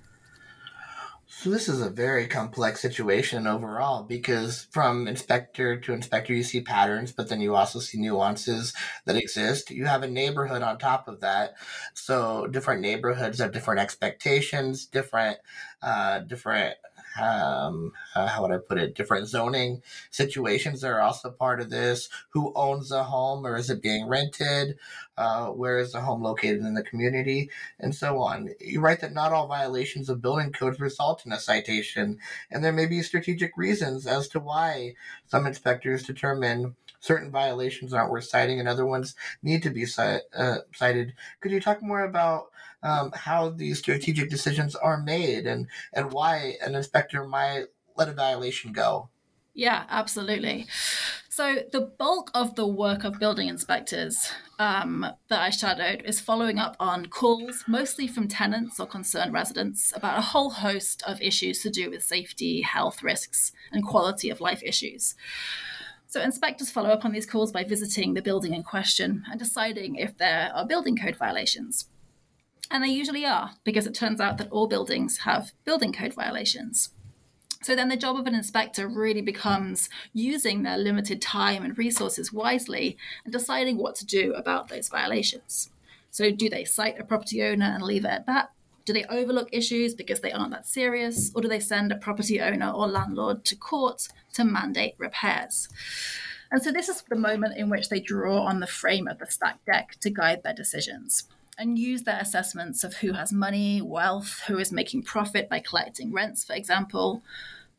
So 1.29 1.49
this 1.49 1.67
is 1.67 1.81
a 1.81 1.89
very 1.89 2.25
complex 2.25 2.79
situation 2.81 3.47
overall 3.47 4.03
because 4.03 4.67
from 4.71 5.07
inspector 5.09 5.77
to 5.77 5.93
inspector 5.93 6.33
you 6.33 6.41
see 6.41 6.61
patterns, 6.61 7.11
but 7.11 7.27
then 7.27 7.41
you 7.41 7.53
also 7.53 7.79
see 7.79 7.99
nuances 7.99 8.73
that 9.05 9.17
exist. 9.17 9.69
You 9.69 9.85
have 9.85 10.03
a 10.03 10.07
neighborhood 10.07 10.61
on 10.61 10.77
top 10.77 11.09
of 11.09 11.19
that. 11.19 11.55
So 11.93 12.47
different 12.47 12.81
neighborhoods 12.81 13.39
have 13.39 13.51
different 13.51 13.81
expectations, 13.81 14.85
different 14.85 15.37
uh, 15.81 16.19
different 16.19 16.75
um, 17.19 17.91
uh, 18.15 18.27
how 18.27 18.41
would 18.43 18.51
I 18.51 18.57
put 18.57 18.77
it, 18.77 18.95
different 18.95 19.27
zoning 19.27 19.81
situations 20.11 20.83
are 20.83 21.01
also 21.01 21.31
part 21.31 21.59
of 21.61 21.69
this. 21.69 22.09
Who 22.29 22.53
owns 22.55 22.89
the 22.89 23.03
home 23.03 23.45
or 23.45 23.57
is 23.57 23.69
it 23.69 23.81
being 23.81 24.07
rented? 24.07 24.77
Uh, 25.17 25.47
where 25.47 25.79
is 25.79 25.93
the 25.93 26.01
home 26.01 26.21
located 26.21 26.59
in 26.59 26.75
the 26.75 26.83
community? 26.83 27.49
And 27.79 27.95
so 27.95 28.19
on. 28.19 28.49
You 28.59 28.81
write 28.81 29.01
that 29.01 29.13
not 29.13 29.33
all 29.33 29.47
violations 29.47 30.09
of 30.09 30.21
building 30.21 30.51
codes 30.51 30.79
result 30.79 31.25
in 31.25 31.31
a 31.31 31.39
citation, 31.39 32.19
and 32.51 32.63
there 32.63 32.73
may 32.73 32.85
be 32.85 33.01
strategic 33.01 33.57
reasons 33.57 34.05
as 34.05 34.27
to 34.29 34.39
why 34.39 34.93
some 35.25 35.47
inspectors 35.47 36.03
determine 36.03 36.75
certain 36.99 37.31
violations 37.31 37.93
aren't 37.93 38.11
worth 38.11 38.25
citing 38.25 38.59
and 38.59 38.67
other 38.67 38.85
ones 38.85 39.15
need 39.43 39.63
to 39.63 39.69
be 39.69 39.85
uh, 39.97 40.57
cited. 40.73 41.13
Could 41.41 41.51
you 41.51 41.61
talk 41.61 41.81
more 41.81 42.03
about 42.03 42.47
um, 42.87 43.11
how 43.13 43.49
these 43.49 43.79
strategic 43.79 44.29
decisions 44.29 44.75
are 44.75 45.01
made 45.01 45.45
and, 45.45 45.67
and 45.93 46.11
why 46.11 46.55
an 46.65 46.73
inspector 46.73 47.25
might 47.25 47.65
let 47.97 48.07
a 48.07 48.13
violation 48.13 48.71
go? 48.71 49.09
Yeah, 49.53 49.83
absolutely. 49.89 50.67
So, 51.29 51.57
the 51.71 51.81
bulk 51.81 52.31
of 52.33 52.55
the 52.55 52.67
work 52.67 53.03
of 53.03 53.19
building 53.19 53.47
inspectors 53.47 54.31
um, 54.59 55.05
that 55.29 55.41
I 55.41 55.49
shadowed 55.49 56.03
is 56.05 56.19
following 56.19 56.59
up 56.59 56.75
on 56.79 57.07
calls, 57.07 57.63
mostly 57.67 58.07
from 58.07 58.27
tenants 58.27 58.79
or 58.79 58.87
concerned 58.87 59.33
residents, 59.33 59.91
about 59.95 60.19
a 60.19 60.21
whole 60.21 60.51
host 60.51 61.03
of 61.07 61.21
issues 61.21 61.61
to 61.63 61.69
do 61.69 61.89
with 61.89 62.03
safety, 62.03 62.61
health 62.61 63.03
risks, 63.03 63.51
and 63.71 63.85
quality 63.85 64.29
of 64.29 64.41
life 64.41 64.61
issues. 64.63 65.15
So, 66.07 66.21
inspectors 66.21 66.71
follow 66.71 66.89
up 66.89 67.03
on 67.03 67.11
these 67.11 67.25
calls 67.25 67.51
by 67.51 67.63
visiting 67.63 68.13
the 68.13 68.21
building 68.21 68.53
in 68.53 68.63
question 68.63 69.23
and 69.29 69.39
deciding 69.39 69.95
if 69.95 70.17
there 70.17 70.51
are 70.55 70.65
building 70.65 70.97
code 70.97 71.17
violations. 71.17 71.87
And 72.69 72.83
they 72.83 72.89
usually 72.89 73.25
are, 73.25 73.51
because 73.63 73.87
it 73.87 73.95
turns 73.95 74.19
out 74.19 74.37
that 74.37 74.51
all 74.51 74.67
buildings 74.67 75.19
have 75.19 75.53
building 75.63 75.93
code 75.93 76.13
violations. 76.13 76.89
So 77.63 77.75
then 77.75 77.89
the 77.89 77.97
job 77.97 78.17
of 78.17 78.27
an 78.27 78.35
inspector 78.35 78.87
really 78.87 79.21
becomes 79.21 79.89
using 80.13 80.63
their 80.63 80.77
limited 80.77 81.21
time 81.21 81.63
and 81.63 81.77
resources 81.77 82.31
wisely 82.31 82.97
and 83.23 83.33
deciding 83.33 83.77
what 83.77 83.95
to 83.95 84.05
do 84.05 84.33
about 84.33 84.67
those 84.67 84.89
violations. 84.89 85.69
So 86.11 86.31
do 86.31 86.49
they 86.49 86.65
cite 86.65 86.99
a 86.99 87.03
property 87.03 87.43
owner 87.43 87.65
and 87.65 87.83
leave 87.83 88.05
it 88.05 88.09
at 88.09 88.25
that? 88.27 88.51
Do 88.85 88.93
they 88.93 89.05
overlook 89.05 89.49
issues 89.51 89.93
because 89.95 90.21
they 90.21 90.31
aren't 90.31 90.51
that 90.51 90.67
serious? 90.67 91.31
Or 91.35 91.41
do 91.41 91.47
they 91.47 91.59
send 91.59 91.91
a 91.91 91.97
property 91.97 92.39
owner 92.39 92.71
or 92.71 92.87
landlord 92.87 93.43
to 93.45 93.55
court 93.55 94.07
to 94.33 94.45
mandate 94.45 94.95
repairs? 94.97 95.67
And 96.51 96.63
so 96.63 96.71
this 96.71 96.87
is 96.87 97.01
the 97.01 97.15
moment 97.15 97.57
in 97.57 97.69
which 97.69 97.89
they 97.89 97.99
draw 97.99 98.43
on 98.43 98.61
the 98.61 98.67
frame 98.67 99.07
of 99.07 99.19
the 99.19 99.25
stack 99.25 99.59
deck 99.65 99.97
to 99.99 100.09
guide 100.09 100.43
their 100.43 100.53
decisions 100.53 101.27
and 101.57 101.79
use 101.79 102.03
their 102.03 102.19
assessments 102.19 102.83
of 102.83 102.95
who 102.95 103.13
has 103.13 103.33
money, 103.33 103.81
wealth, 103.81 104.43
who 104.47 104.57
is 104.57 104.71
making 104.71 105.03
profit 105.03 105.49
by 105.49 105.59
collecting 105.59 106.11
rents, 106.13 106.43
for 106.43 106.53
example, 106.53 107.23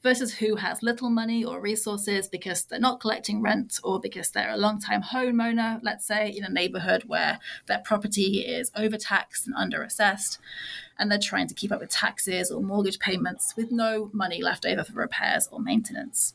versus 0.03 0.35
who 0.35 0.57
has 0.57 0.83
little 0.83 1.11
money 1.11 1.45
or 1.45 1.61
resources 1.61 2.29
because 2.29 2.65
they're 2.65 2.79
not 2.79 3.01
collecting 3.01 3.43
rent 3.43 3.81
or 3.83 3.99
because 4.01 4.31
they're 4.31 4.51
a 4.51 4.57
long-time 4.57 5.03
homeowner, 5.03 5.81
let's 5.83 6.07
say, 6.07 6.31
in 6.31 6.45
a 6.45 6.49
neighborhood 6.49 7.05
where 7.07 7.39
their 7.67 7.81
property 7.81 8.41
is 8.41 8.71
overtaxed 8.77 9.47
and 9.47 9.57
underassessed, 9.57 10.39
and 10.99 11.11
they're 11.11 11.19
trying 11.19 11.49
to 11.49 11.55
keep 11.55 11.73
up 11.73 11.81
with 11.81 11.91
taxes 11.91 12.51
or 12.51 12.63
mortgage 12.63 12.99
payments 12.99 13.55
with 13.57 13.73
no 13.73 14.11
money 14.13 14.43
left 14.43 14.65
over 14.65 14.85
for 14.85 14.95
repairs 14.95 15.49
or 15.51 15.61
maintenance. 15.61 16.35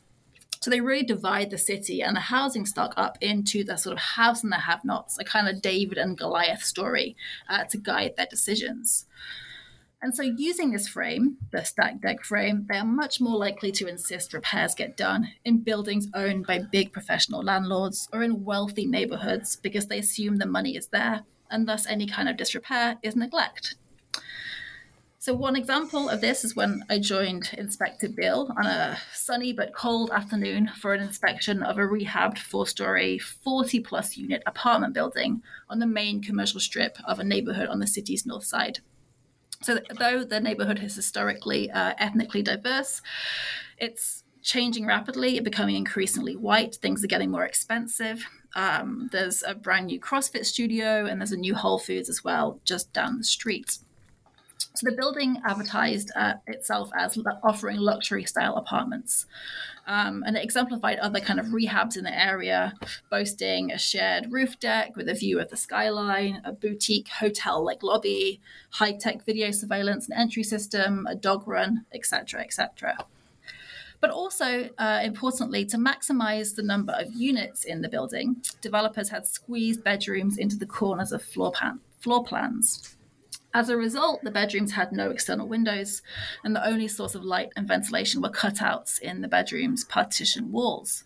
So 0.64 0.70
they 0.70 0.80
really 0.80 1.02
divide 1.02 1.50
the 1.50 1.58
city 1.58 2.00
and 2.00 2.16
the 2.16 2.20
housing 2.20 2.64
stock 2.64 2.94
up 2.96 3.18
into 3.20 3.64
the 3.64 3.76
sort 3.76 3.92
of 3.92 3.98
haves 3.98 4.42
and 4.42 4.50
the 4.50 4.56
have 4.56 4.82
nots, 4.82 5.18
a 5.18 5.22
kind 5.24 5.46
of 5.46 5.60
David 5.60 5.98
and 5.98 6.16
Goliath 6.16 6.62
story 6.62 7.16
uh, 7.50 7.64
to 7.64 7.76
guide 7.76 8.14
their 8.16 8.24
decisions. 8.24 9.04
And 10.00 10.14
so, 10.14 10.22
using 10.22 10.70
this 10.70 10.88
frame, 10.88 11.36
the 11.52 11.64
stack 11.64 12.00
deck 12.00 12.24
frame, 12.24 12.64
they 12.66 12.78
are 12.78 12.84
much 12.86 13.20
more 13.20 13.36
likely 13.36 13.72
to 13.72 13.86
insist 13.86 14.32
repairs 14.32 14.74
get 14.74 14.96
done 14.96 15.28
in 15.44 15.58
buildings 15.58 16.08
owned 16.14 16.46
by 16.46 16.60
big 16.60 16.94
professional 16.94 17.42
landlords 17.42 18.08
or 18.10 18.22
in 18.22 18.42
wealthy 18.42 18.86
neighborhoods 18.86 19.56
because 19.56 19.88
they 19.88 19.98
assume 19.98 20.36
the 20.36 20.46
money 20.46 20.78
is 20.78 20.86
there, 20.86 21.24
and 21.50 21.68
thus 21.68 21.86
any 21.86 22.06
kind 22.06 22.26
of 22.26 22.38
disrepair 22.38 22.96
is 23.02 23.14
neglect. 23.14 23.74
So, 25.24 25.32
one 25.32 25.56
example 25.56 26.10
of 26.10 26.20
this 26.20 26.44
is 26.44 26.54
when 26.54 26.84
I 26.90 26.98
joined 26.98 27.48
Inspector 27.56 28.06
Bill 28.10 28.52
on 28.58 28.66
a 28.66 28.98
sunny 29.14 29.54
but 29.54 29.72
cold 29.72 30.10
afternoon 30.10 30.70
for 30.78 30.92
an 30.92 31.02
inspection 31.02 31.62
of 31.62 31.78
a 31.78 31.80
rehabbed 31.80 32.36
four 32.36 32.66
story, 32.66 33.18
40 33.18 33.80
plus 33.80 34.18
unit 34.18 34.42
apartment 34.44 34.92
building 34.92 35.42
on 35.70 35.78
the 35.78 35.86
main 35.86 36.22
commercial 36.22 36.60
strip 36.60 36.98
of 37.06 37.18
a 37.20 37.24
neighborhood 37.24 37.68
on 37.70 37.78
the 37.78 37.86
city's 37.86 38.26
north 38.26 38.44
side. 38.44 38.80
So, 39.62 39.78
though 39.98 40.24
the 40.24 40.40
neighborhood 40.40 40.82
is 40.82 40.94
historically 40.94 41.70
uh, 41.70 41.94
ethnically 41.96 42.42
diverse, 42.42 43.00
it's 43.78 44.24
changing 44.42 44.84
rapidly, 44.84 45.40
becoming 45.40 45.76
increasingly 45.76 46.36
white. 46.36 46.74
Things 46.74 47.02
are 47.02 47.06
getting 47.06 47.30
more 47.30 47.46
expensive. 47.46 48.26
Um, 48.54 49.08
there's 49.10 49.42
a 49.42 49.54
brand 49.54 49.86
new 49.86 49.98
CrossFit 49.98 50.44
studio 50.44 51.06
and 51.06 51.18
there's 51.18 51.32
a 51.32 51.38
new 51.38 51.54
Whole 51.54 51.78
Foods 51.78 52.10
as 52.10 52.22
well 52.22 52.60
just 52.66 52.92
down 52.92 53.16
the 53.16 53.24
street. 53.24 53.78
So 54.76 54.90
the 54.90 54.96
building 54.96 55.40
advertised 55.46 56.10
uh, 56.16 56.34
itself 56.48 56.90
as 56.96 57.16
offering 57.44 57.76
luxury 57.76 58.24
style 58.24 58.56
apartments. 58.56 59.26
Um, 59.86 60.24
and 60.26 60.36
it 60.36 60.42
exemplified 60.42 60.98
other 60.98 61.20
kind 61.20 61.38
of 61.38 61.46
rehabs 61.46 61.96
in 61.96 62.02
the 62.02 62.20
area, 62.20 62.74
boasting 63.08 63.70
a 63.70 63.78
shared 63.78 64.32
roof 64.32 64.58
deck 64.58 64.96
with 64.96 65.08
a 65.08 65.14
view 65.14 65.38
of 65.38 65.48
the 65.50 65.56
skyline, 65.56 66.42
a 66.44 66.52
boutique 66.52 67.06
hotel 67.06 67.64
like 67.64 67.84
lobby, 67.84 68.40
high 68.70 68.92
tech 68.92 69.24
video 69.24 69.52
surveillance 69.52 70.08
and 70.08 70.18
entry 70.18 70.42
system, 70.42 71.06
a 71.08 71.14
dog 71.14 71.46
run, 71.46 71.84
etc., 71.94 72.40
etc. 72.40 72.96
But 74.00 74.10
also, 74.10 74.70
uh, 74.76 75.00
importantly, 75.04 75.64
to 75.66 75.76
maximize 75.76 76.56
the 76.56 76.64
number 76.64 76.94
of 76.98 77.14
units 77.14 77.64
in 77.64 77.80
the 77.80 77.88
building, 77.88 78.42
developers 78.60 79.10
had 79.10 79.24
squeezed 79.24 79.84
bedrooms 79.84 80.36
into 80.36 80.56
the 80.56 80.66
corners 80.66 81.12
of 81.12 81.22
floor, 81.22 81.52
plan- 81.52 81.80
floor 82.00 82.24
plans. 82.24 82.96
As 83.56 83.68
a 83.68 83.76
result, 83.76 84.24
the 84.24 84.32
bedrooms 84.32 84.72
had 84.72 84.90
no 84.90 85.10
external 85.10 85.46
windows, 85.46 86.02
and 86.42 86.56
the 86.56 86.66
only 86.66 86.88
source 86.88 87.14
of 87.14 87.24
light 87.24 87.52
and 87.54 87.68
ventilation 87.68 88.20
were 88.20 88.28
cutouts 88.28 89.00
in 89.00 89.20
the 89.20 89.28
bedroom's 89.28 89.84
partition 89.84 90.50
walls. 90.50 91.04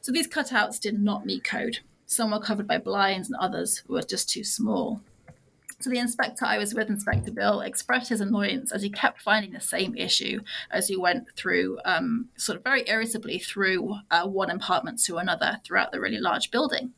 So 0.00 0.12
these 0.12 0.28
cutouts 0.28 0.78
did 0.78 1.00
not 1.00 1.26
meet 1.26 1.42
code. 1.42 1.80
Some 2.06 2.30
were 2.30 2.38
covered 2.38 2.68
by 2.68 2.78
blinds, 2.78 3.28
and 3.28 3.36
others 3.40 3.82
were 3.88 4.02
just 4.02 4.30
too 4.30 4.44
small. 4.44 5.00
So 5.80 5.88
the 5.88 5.98
inspector 5.98 6.44
I 6.44 6.58
was 6.58 6.74
with, 6.74 6.90
Inspector 6.90 7.30
Bill, 7.32 7.62
expressed 7.62 8.10
his 8.10 8.20
annoyance 8.20 8.70
as 8.70 8.82
he 8.82 8.90
kept 8.90 9.22
finding 9.22 9.52
the 9.52 9.60
same 9.60 9.96
issue 9.96 10.40
as 10.70 10.88
he 10.88 10.96
went 10.96 11.30
through, 11.36 11.78
um, 11.86 12.28
sort 12.36 12.58
of 12.58 12.64
very 12.64 12.84
irritably, 12.86 13.38
through 13.38 13.94
uh, 14.10 14.26
one 14.26 14.50
apartment 14.50 15.02
to 15.04 15.16
another 15.16 15.58
throughout 15.64 15.90
the 15.90 15.98
really 15.98 16.20
large 16.20 16.50
building. 16.50 16.92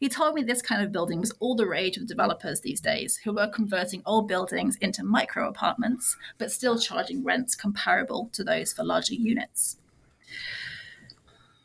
He 0.00 0.08
told 0.08 0.34
me 0.34 0.42
this 0.42 0.60
kind 0.60 0.82
of 0.82 0.90
building 0.90 1.20
was 1.20 1.32
all 1.38 1.54
the 1.54 1.68
rage 1.68 1.98
with 1.98 2.08
developers 2.08 2.62
these 2.62 2.80
days 2.80 3.18
who 3.18 3.32
were 3.32 3.46
converting 3.46 4.02
old 4.04 4.26
buildings 4.26 4.76
into 4.80 5.04
micro 5.04 5.46
apartments, 5.46 6.16
but 6.36 6.50
still 6.50 6.80
charging 6.80 7.22
rents 7.22 7.54
comparable 7.54 8.28
to 8.32 8.42
those 8.42 8.72
for 8.72 8.82
larger 8.82 9.14
units. 9.14 9.76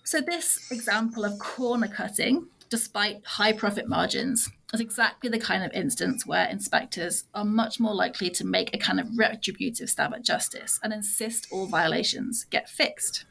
So, 0.04 0.22
this 0.22 0.70
example 0.72 1.26
of 1.26 1.40
corner 1.40 1.88
cutting, 1.88 2.50
despite 2.70 3.26
high 3.26 3.54
profit 3.54 3.88
margins, 3.88 4.52
is 4.76 4.82
exactly 4.82 5.30
the 5.30 5.40
kind 5.40 5.64
of 5.64 5.72
instance 5.74 6.26
where 6.26 6.48
inspectors 6.48 7.24
are 7.34 7.46
much 7.46 7.80
more 7.80 7.96
likely 7.96 8.30
to 8.30 8.46
make 8.46 8.74
a 8.74 8.78
kind 8.78 9.00
of 9.00 9.18
retributive 9.18 9.90
stab 9.90 10.14
at 10.14 10.22
justice 10.22 10.80
and 10.84 10.94
insist 10.94 11.48
all 11.52 11.66
violations 11.66 12.46
get 12.46 12.70
fixed. 12.70 13.26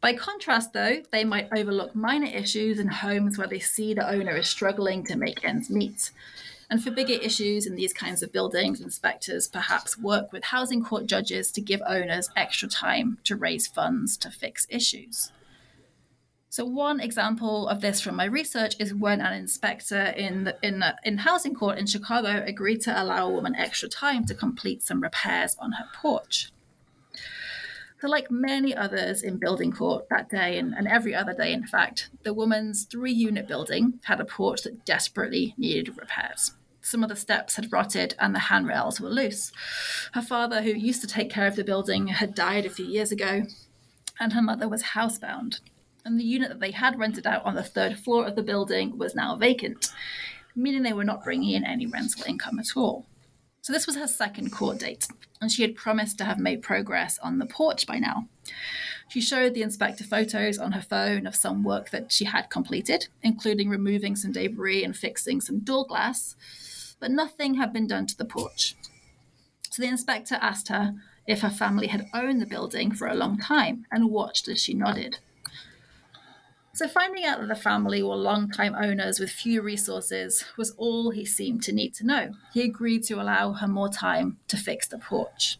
By 0.00 0.14
contrast, 0.14 0.72
though, 0.72 1.02
they 1.10 1.24
might 1.24 1.48
overlook 1.54 1.94
minor 1.94 2.28
issues 2.28 2.78
in 2.78 2.88
homes 2.88 3.36
where 3.36 3.48
they 3.48 3.58
see 3.58 3.92
the 3.92 4.08
owner 4.08 4.36
is 4.36 4.48
struggling 4.48 5.04
to 5.04 5.16
make 5.16 5.44
ends 5.44 5.68
meet. 5.68 6.10
And 6.70 6.82
for 6.82 6.90
bigger 6.90 7.14
issues 7.14 7.66
in 7.66 7.74
these 7.74 7.92
kinds 7.92 8.22
of 8.22 8.32
buildings, 8.32 8.80
inspectors 8.80 9.48
perhaps 9.48 9.98
work 9.98 10.32
with 10.32 10.44
housing 10.44 10.84
court 10.84 11.06
judges 11.06 11.50
to 11.52 11.60
give 11.60 11.82
owners 11.86 12.30
extra 12.36 12.68
time 12.68 13.18
to 13.24 13.36
raise 13.36 13.66
funds 13.66 14.16
to 14.18 14.30
fix 14.30 14.66
issues. 14.70 15.32
So 16.52 16.64
one 16.64 16.98
example 16.98 17.68
of 17.68 17.80
this 17.80 18.00
from 18.00 18.16
my 18.16 18.24
research 18.24 18.74
is 18.80 18.92
when 18.92 19.20
an 19.20 19.32
inspector 19.34 20.06
in 20.16 20.42
the, 20.42 20.56
in 20.62 20.82
in 21.04 21.18
housing 21.18 21.54
court 21.54 21.78
in 21.78 21.86
Chicago 21.86 22.42
agreed 22.44 22.80
to 22.82 23.02
allow 23.02 23.28
a 23.28 23.30
woman 23.30 23.54
extra 23.54 23.88
time 23.88 24.26
to 24.26 24.34
complete 24.34 24.82
some 24.82 25.00
repairs 25.00 25.56
on 25.60 25.70
her 25.70 25.84
porch. 25.94 26.50
So, 28.00 28.08
like 28.08 28.32
many 28.32 28.74
others 28.74 29.22
in 29.22 29.36
building 29.36 29.70
court 29.70 30.08
that 30.08 30.28
day, 30.28 30.58
and, 30.58 30.74
and 30.74 30.88
every 30.88 31.14
other 31.14 31.34
day, 31.34 31.52
in 31.52 31.68
fact, 31.68 32.10
the 32.24 32.34
woman's 32.34 32.82
three 32.82 33.12
unit 33.12 33.46
building 33.46 34.00
had 34.02 34.20
a 34.20 34.24
porch 34.24 34.62
that 34.62 34.84
desperately 34.84 35.54
needed 35.56 35.96
repairs. 35.96 36.54
Some 36.82 37.04
of 37.04 37.10
the 37.10 37.16
steps 37.16 37.54
had 37.54 37.72
rotted 37.72 38.16
and 38.18 38.34
the 38.34 38.50
handrails 38.50 39.00
were 39.00 39.08
loose. 39.10 39.52
Her 40.14 40.22
father, 40.22 40.62
who 40.62 40.70
used 40.70 41.00
to 41.02 41.06
take 41.06 41.30
care 41.30 41.46
of 41.46 41.54
the 41.54 41.62
building, 41.62 42.08
had 42.08 42.34
died 42.34 42.66
a 42.66 42.70
few 42.70 42.86
years 42.86 43.12
ago, 43.12 43.44
and 44.18 44.32
her 44.32 44.42
mother 44.42 44.68
was 44.68 44.82
housebound. 44.82 45.60
And 46.10 46.18
the 46.18 46.24
unit 46.24 46.48
that 46.48 46.58
they 46.58 46.72
had 46.72 46.98
rented 46.98 47.24
out 47.24 47.44
on 47.44 47.54
the 47.54 47.62
third 47.62 47.96
floor 47.96 48.26
of 48.26 48.34
the 48.34 48.42
building 48.42 48.98
was 48.98 49.14
now 49.14 49.36
vacant, 49.36 49.92
meaning 50.56 50.82
they 50.82 50.92
were 50.92 51.04
not 51.04 51.22
bringing 51.22 51.52
in 51.52 51.64
any 51.64 51.86
rental 51.86 52.24
income 52.26 52.58
at 52.58 52.76
all. 52.76 53.06
So 53.62 53.72
this 53.72 53.86
was 53.86 53.94
her 53.94 54.08
second 54.08 54.50
court 54.50 54.80
date, 54.80 55.06
and 55.40 55.52
she 55.52 55.62
had 55.62 55.76
promised 55.76 56.18
to 56.18 56.24
have 56.24 56.40
made 56.40 56.62
progress 56.62 57.16
on 57.20 57.38
the 57.38 57.46
porch 57.46 57.86
by 57.86 58.00
now. 58.00 58.26
She 59.08 59.20
showed 59.20 59.54
the 59.54 59.62
inspector 59.62 60.02
photos 60.02 60.58
on 60.58 60.72
her 60.72 60.82
phone 60.82 61.28
of 61.28 61.36
some 61.36 61.62
work 61.62 61.90
that 61.90 62.10
she 62.10 62.24
had 62.24 62.50
completed, 62.50 63.06
including 63.22 63.68
removing 63.68 64.16
some 64.16 64.32
debris 64.32 64.82
and 64.82 64.96
fixing 64.96 65.40
some 65.40 65.60
door 65.60 65.86
glass, 65.86 66.34
but 66.98 67.12
nothing 67.12 67.54
had 67.54 67.72
been 67.72 67.86
done 67.86 68.08
to 68.08 68.18
the 68.18 68.24
porch. 68.24 68.74
So 69.70 69.80
the 69.80 69.88
inspector 69.88 70.38
asked 70.40 70.66
her 70.70 70.92
if 71.28 71.42
her 71.42 71.50
family 71.50 71.86
had 71.86 72.08
owned 72.12 72.42
the 72.42 72.46
building 72.46 72.90
for 72.90 73.06
a 73.06 73.14
long 73.14 73.38
time 73.38 73.86
and 73.92 74.10
watched 74.10 74.48
as 74.48 74.60
she 74.60 74.74
nodded. 74.74 75.20
So, 76.80 76.88
finding 76.88 77.26
out 77.26 77.40
that 77.40 77.48
the 77.48 77.54
family 77.54 78.02
were 78.02 78.16
long-time 78.16 78.74
owners 78.74 79.20
with 79.20 79.28
few 79.28 79.60
resources 79.60 80.46
was 80.56 80.70
all 80.78 81.10
he 81.10 81.26
seemed 81.26 81.62
to 81.64 81.72
need 81.72 81.92
to 81.96 82.06
know. 82.06 82.32
He 82.54 82.62
agreed 82.62 83.02
to 83.02 83.20
allow 83.20 83.52
her 83.52 83.68
more 83.68 83.90
time 83.90 84.38
to 84.48 84.56
fix 84.56 84.88
the 84.88 84.96
porch. 84.96 85.58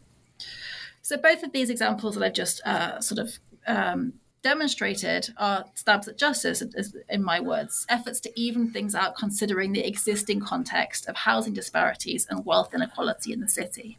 So, 1.03 1.19
both 1.19 1.43
of 1.43 1.53
these 1.53 1.69
examples 1.69 2.15
that 2.15 2.25
I've 2.25 2.33
just 2.33 2.63
uh, 2.65 3.03
sort 3.03 3.19
of 3.19 3.39
um, 3.67 4.15
demonstrated 4.43 5.35
are 5.37 5.67
stabs 5.75 6.09
at 6.09 6.17
justice, 6.17 6.63
in 7.11 7.23
my 7.23 7.39
words, 7.39 7.85
efforts 7.91 8.19
to 8.21 8.33
even 8.35 8.71
things 8.71 8.95
out 8.95 9.15
considering 9.15 9.75
the 9.75 9.87
existing 9.87 10.41
context 10.41 11.07
of 11.07 11.17
housing 11.17 11.53
disparities 11.53 12.27
and 12.31 12.47
wealth 12.47 12.73
inequality 12.73 13.35
in 13.35 13.41
the 13.41 13.49
city. 13.51 13.99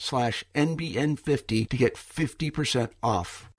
slash 0.00 0.44
NBN50 0.54 1.68
to 1.68 1.76
get 1.76 1.94
50% 1.94 2.90
off. 3.02 3.50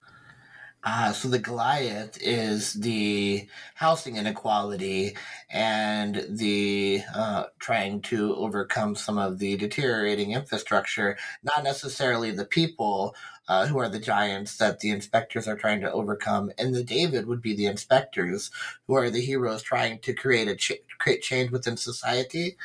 Uh, 0.83 1.13
so 1.13 1.27
the 1.27 1.37
Goliath 1.37 2.17
is 2.19 2.73
the 2.73 3.47
housing 3.75 4.15
inequality 4.15 5.15
and 5.51 6.25
the 6.27 7.01
uh, 7.13 7.43
trying 7.59 8.01
to 8.01 8.35
overcome 8.35 8.95
some 8.95 9.19
of 9.19 9.37
the 9.37 9.57
deteriorating 9.57 10.31
infrastructure, 10.31 11.19
not 11.43 11.63
necessarily 11.63 12.31
the 12.31 12.45
people 12.45 13.15
uh, 13.47 13.67
who 13.67 13.77
are 13.77 13.89
the 13.89 13.99
giants 13.99 14.57
that 14.57 14.79
the 14.79 14.89
inspectors 14.89 15.47
are 15.47 15.57
trying 15.57 15.81
to 15.81 15.91
overcome. 15.91 16.51
And 16.57 16.73
the 16.73 16.83
David 16.83 17.27
would 17.27 17.43
be 17.43 17.55
the 17.55 17.67
inspectors 17.67 18.49
who 18.87 18.95
are 18.95 19.11
the 19.11 19.21
heroes 19.21 19.61
trying 19.61 19.99
to 19.99 20.13
create 20.13 20.47
a 20.47 20.55
ch- 20.55 20.81
create 20.97 21.21
change 21.21 21.51
within 21.51 21.77
society. 21.77 22.57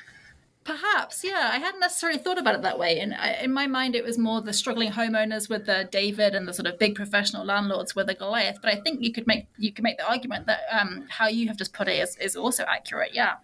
Perhaps, 0.67 1.23
yeah. 1.23 1.51
I 1.53 1.59
hadn't 1.59 1.79
necessarily 1.79 2.19
thought 2.19 2.39
about 2.39 2.57
it 2.57 2.63
that 2.63 2.77
way. 2.77 2.99
And 2.99 3.15
in 3.41 3.53
my 3.53 3.69
mind, 3.69 3.95
it 3.95 4.03
was 4.03 4.19
more 4.19 4.43
the 4.43 4.53
struggling 4.53 4.91
homeowners 4.91 5.49
with 5.49 5.65
the 5.65 5.89
David 5.93 6.35
and 6.35 6.49
the 6.49 6.53
sort 6.53 6.67
of 6.67 6.77
big 6.77 6.97
professional 6.97 7.45
landlords 7.45 7.95
with 7.95 8.09
the 8.09 8.15
Goliath. 8.15 8.59
But 8.61 8.73
I 8.73 8.81
think 8.81 9.01
you 9.01 9.13
could 9.13 9.29
make 9.29 9.47
you 9.57 9.73
could 9.73 9.85
make 9.85 9.99
the 9.99 10.11
argument 10.11 10.47
that 10.47 10.63
um, 10.73 11.05
how 11.09 11.29
you 11.29 11.47
have 11.47 11.57
just 11.57 11.73
put 11.73 11.87
it 11.87 12.01
is, 12.01 12.17
is 12.17 12.35
also 12.35 12.65
accurate. 12.65 13.15
Yeah. 13.15 13.35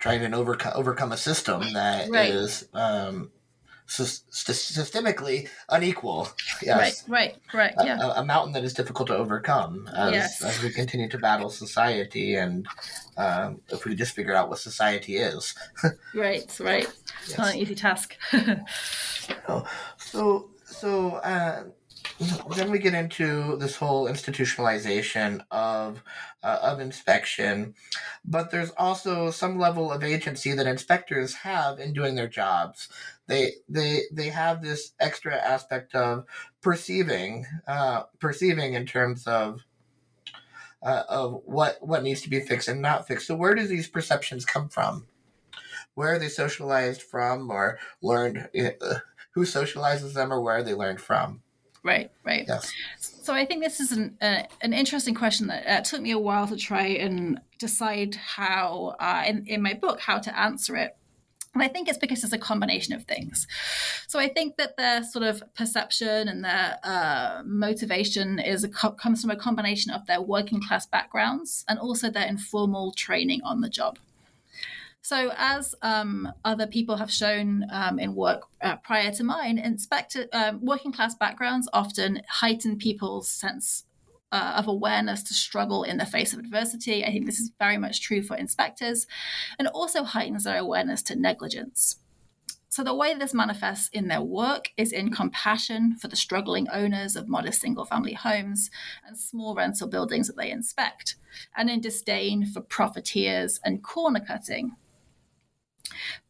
Trying 0.00 0.28
to 0.28 0.36
overcome 0.36 0.72
overcome 0.74 1.12
a 1.12 1.16
system 1.16 1.72
that 1.74 2.10
right. 2.10 2.30
is 2.30 2.68
um, 2.74 3.30
systemically 3.88 5.48
unequal. 5.68 6.28
Yes. 6.60 7.04
Right, 7.08 7.32
right, 7.32 7.46
correct. 7.48 7.76
Yeah. 7.84 7.98
A, 8.00 8.20
a, 8.20 8.24
mountain 8.24 8.52
that 8.54 8.64
is 8.64 8.74
difficult 8.74 9.06
to 9.08 9.16
overcome 9.16 9.88
as, 9.96 10.12
yes. 10.12 10.42
as 10.42 10.60
we 10.60 10.70
continue 10.70 11.08
to 11.08 11.18
battle 11.18 11.50
society 11.50 12.34
and 12.34 12.66
um, 13.16 13.60
if 13.68 13.84
we 13.84 13.94
just 13.94 14.12
figure 14.12 14.34
out 14.34 14.48
what 14.48 14.58
society 14.58 15.18
is. 15.18 15.54
right, 16.14 16.58
right. 16.58 16.88
Yes. 17.28 17.38
Not 17.38 17.54
an 17.54 17.60
easy 17.60 17.76
task. 17.76 18.16
so, 19.18 19.64
so, 19.98 20.50
so 20.64 21.10
uh, 21.16 21.62
then 22.56 22.70
we 22.70 22.78
get 22.78 22.94
into 22.94 23.56
this 23.56 23.76
whole 23.76 24.08
institutionalization 24.08 25.40
of 25.50 26.02
uh, 26.42 26.58
of 26.62 26.80
inspection, 26.80 27.74
but 28.24 28.50
there's 28.50 28.70
also 28.70 29.30
some 29.30 29.58
level 29.58 29.92
of 29.92 30.02
agency 30.02 30.52
that 30.52 30.66
inspectors 30.66 31.34
have 31.34 31.78
in 31.78 31.92
doing 31.92 32.14
their 32.14 32.28
jobs. 32.28 32.88
They 33.28 33.52
they 33.68 34.02
they 34.10 34.30
have 34.30 34.62
this 34.62 34.92
extra 34.98 35.36
aspect 35.36 35.94
of 35.94 36.24
perceiving, 36.62 37.46
uh, 37.66 38.04
perceiving 38.18 38.74
in 38.74 38.86
terms 38.86 39.26
of 39.26 39.64
uh, 40.82 41.02
of 41.08 41.42
what 41.44 41.76
what 41.80 42.02
needs 42.02 42.22
to 42.22 42.30
be 42.30 42.40
fixed 42.40 42.68
and 42.68 42.80
not 42.80 43.06
fixed. 43.06 43.26
So 43.26 43.36
where 43.36 43.54
do 43.54 43.66
these 43.66 43.86
perceptions 43.86 44.44
come 44.44 44.68
from? 44.70 45.06
Where 45.94 46.14
are 46.14 46.18
they 46.18 46.28
socialized 46.28 47.02
from, 47.02 47.50
or 47.50 47.78
learned? 48.02 48.48
Uh, 48.58 48.94
who 49.32 49.44
socializes 49.44 50.14
them, 50.14 50.32
or 50.32 50.40
where 50.40 50.56
are 50.56 50.62
they 50.62 50.74
learned 50.74 51.00
from? 51.00 51.42
Right, 51.84 52.10
right. 52.24 52.44
Yes. 52.48 52.72
So 52.98 53.34
I 53.34 53.44
think 53.44 53.62
this 53.62 53.78
is 53.78 53.92
an 53.92 54.16
uh, 54.22 54.42
an 54.62 54.72
interesting 54.72 55.14
question 55.14 55.48
that 55.48 55.66
uh, 55.66 55.82
took 55.82 56.00
me 56.00 56.12
a 56.12 56.18
while 56.18 56.48
to 56.48 56.56
try 56.56 56.86
and 56.86 57.40
decide 57.58 58.14
how 58.14 58.96
uh, 58.98 59.24
in 59.26 59.46
in 59.46 59.60
my 59.60 59.74
book 59.74 60.00
how 60.00 60.18
to 60.18 60.38
answer 60.38 60.76
it. 60.76 60.96
And 61.54 61.62
I 61.62 61.68
think 61.68 61.88
it's 61.88 61.98
because 61.98 62.22
it's 62.22 62.32
a 62.32 62.38
combination 62.38 62.94
of 62.94 63.04
things. 63.04 63.46
So 64.06 64.18
I 64.18 64.28
think 64.28 64.56
that 64.58 64.76
their 64.76 65.02
sort 65.02 65.24
of 65.24 65.42
perception 65.54 66.28
and 66.28 66.44
their 66.44 66.78
uh, 66.84 67.42
motivation 67.44 68.38
is 68.38 68.66
co- 68.74 68.92
comes 68.92 69.22
from 69.22 69.30
a 69.30 69.36
combination 69.36 69.90
of 69.92 70.06
their 70.06 70.20
working 70.20 70.62
class 70.62 70.86
backgrounds 70.86 71.64
and 71.68 71.78
also 71.78 72.10
their 72.10 72.26
informal 72.26 72.92
training 72.92 73.40
on 73.42 73.60
the 73.60 73.68
job. 73.68 73.98
So, 75.00 75.32
as 75.36 75.74
um, 75.80 76.30
other 76.44 76.66
people 76.66 76.96
have 76.96 77.10
shown 77.10 77.64
um, 77.70 77.98
in 77.98 78.14
work 78.14 78.42
uh, 78.60 78.76
prior 78.76 79.10
to 79.12 79.24
mine, 79.24 79.56
inspector 79.56 80.26
um, 80.34 80.62
working 80.62 80.92
class 80.92 81.14
backgrounds 81.14 81.66
often 81.72 82.20
heighten 82.28 82.76
people's 82.76 83.28
sense 83.28 83.84
uh, 84.32 84.54
of 84.56 84.68
awareness 84.68 85.22
to 85.24 85.34
struggle 85.34 85.82
in 85.82 85.98
the 85.98 86.06
face 86.06 86.32
of 86.32 86.38
adversity. 86.38 87.04
I 87.04 87.10
think 87.10 87.26
this 87.26 87.38
is 87.38 87.52
very 87.58 87.78
much 87.78 88.00
true 88.00 88.22
for 88.22 88.36
inspectors, 88.36 89.06
and 89.58 89.68
also 89.68 90.04
heightens 90.04 90.44
their 90.44 90.58
awareness 90.58 91.02
to 91.04 91.16
negligence. 91.16 91.96
So, 92.70 92.84
the 92.84 92.94
way 92.94 93.14
this 93.14 93.32
manifests 93.32 93.88
in 93.88 94.08
their 94.08 94.20
work 94.20 94.70
is 94.76 94.92
in 94.92 95.10
compassion 95.10 95.96
for 95.96 96.08
the 96.08 96.16
struggling 96.16 96.68
owners 96.70 97.16
of 97.16 97.28
modest 97.28 97.60
single 97.60 97.86
family 97.86 98.12
homes 98.12 98.70
and 99.06 99.16
small 99.16 99.54
rental 99.54 99.88
buildings 99.88 100.26
that 100.26 100.36
they 100.36 100.50
inspect, 100.50 101.16
and 101.56 101.70
in 101.70 101.80
disdain 101.80 102.44
for 102.44 102.60
profiteers 102.60 103.58
and 103.64 103.82
corner 103.82 104.20
cutting 104.20 104.76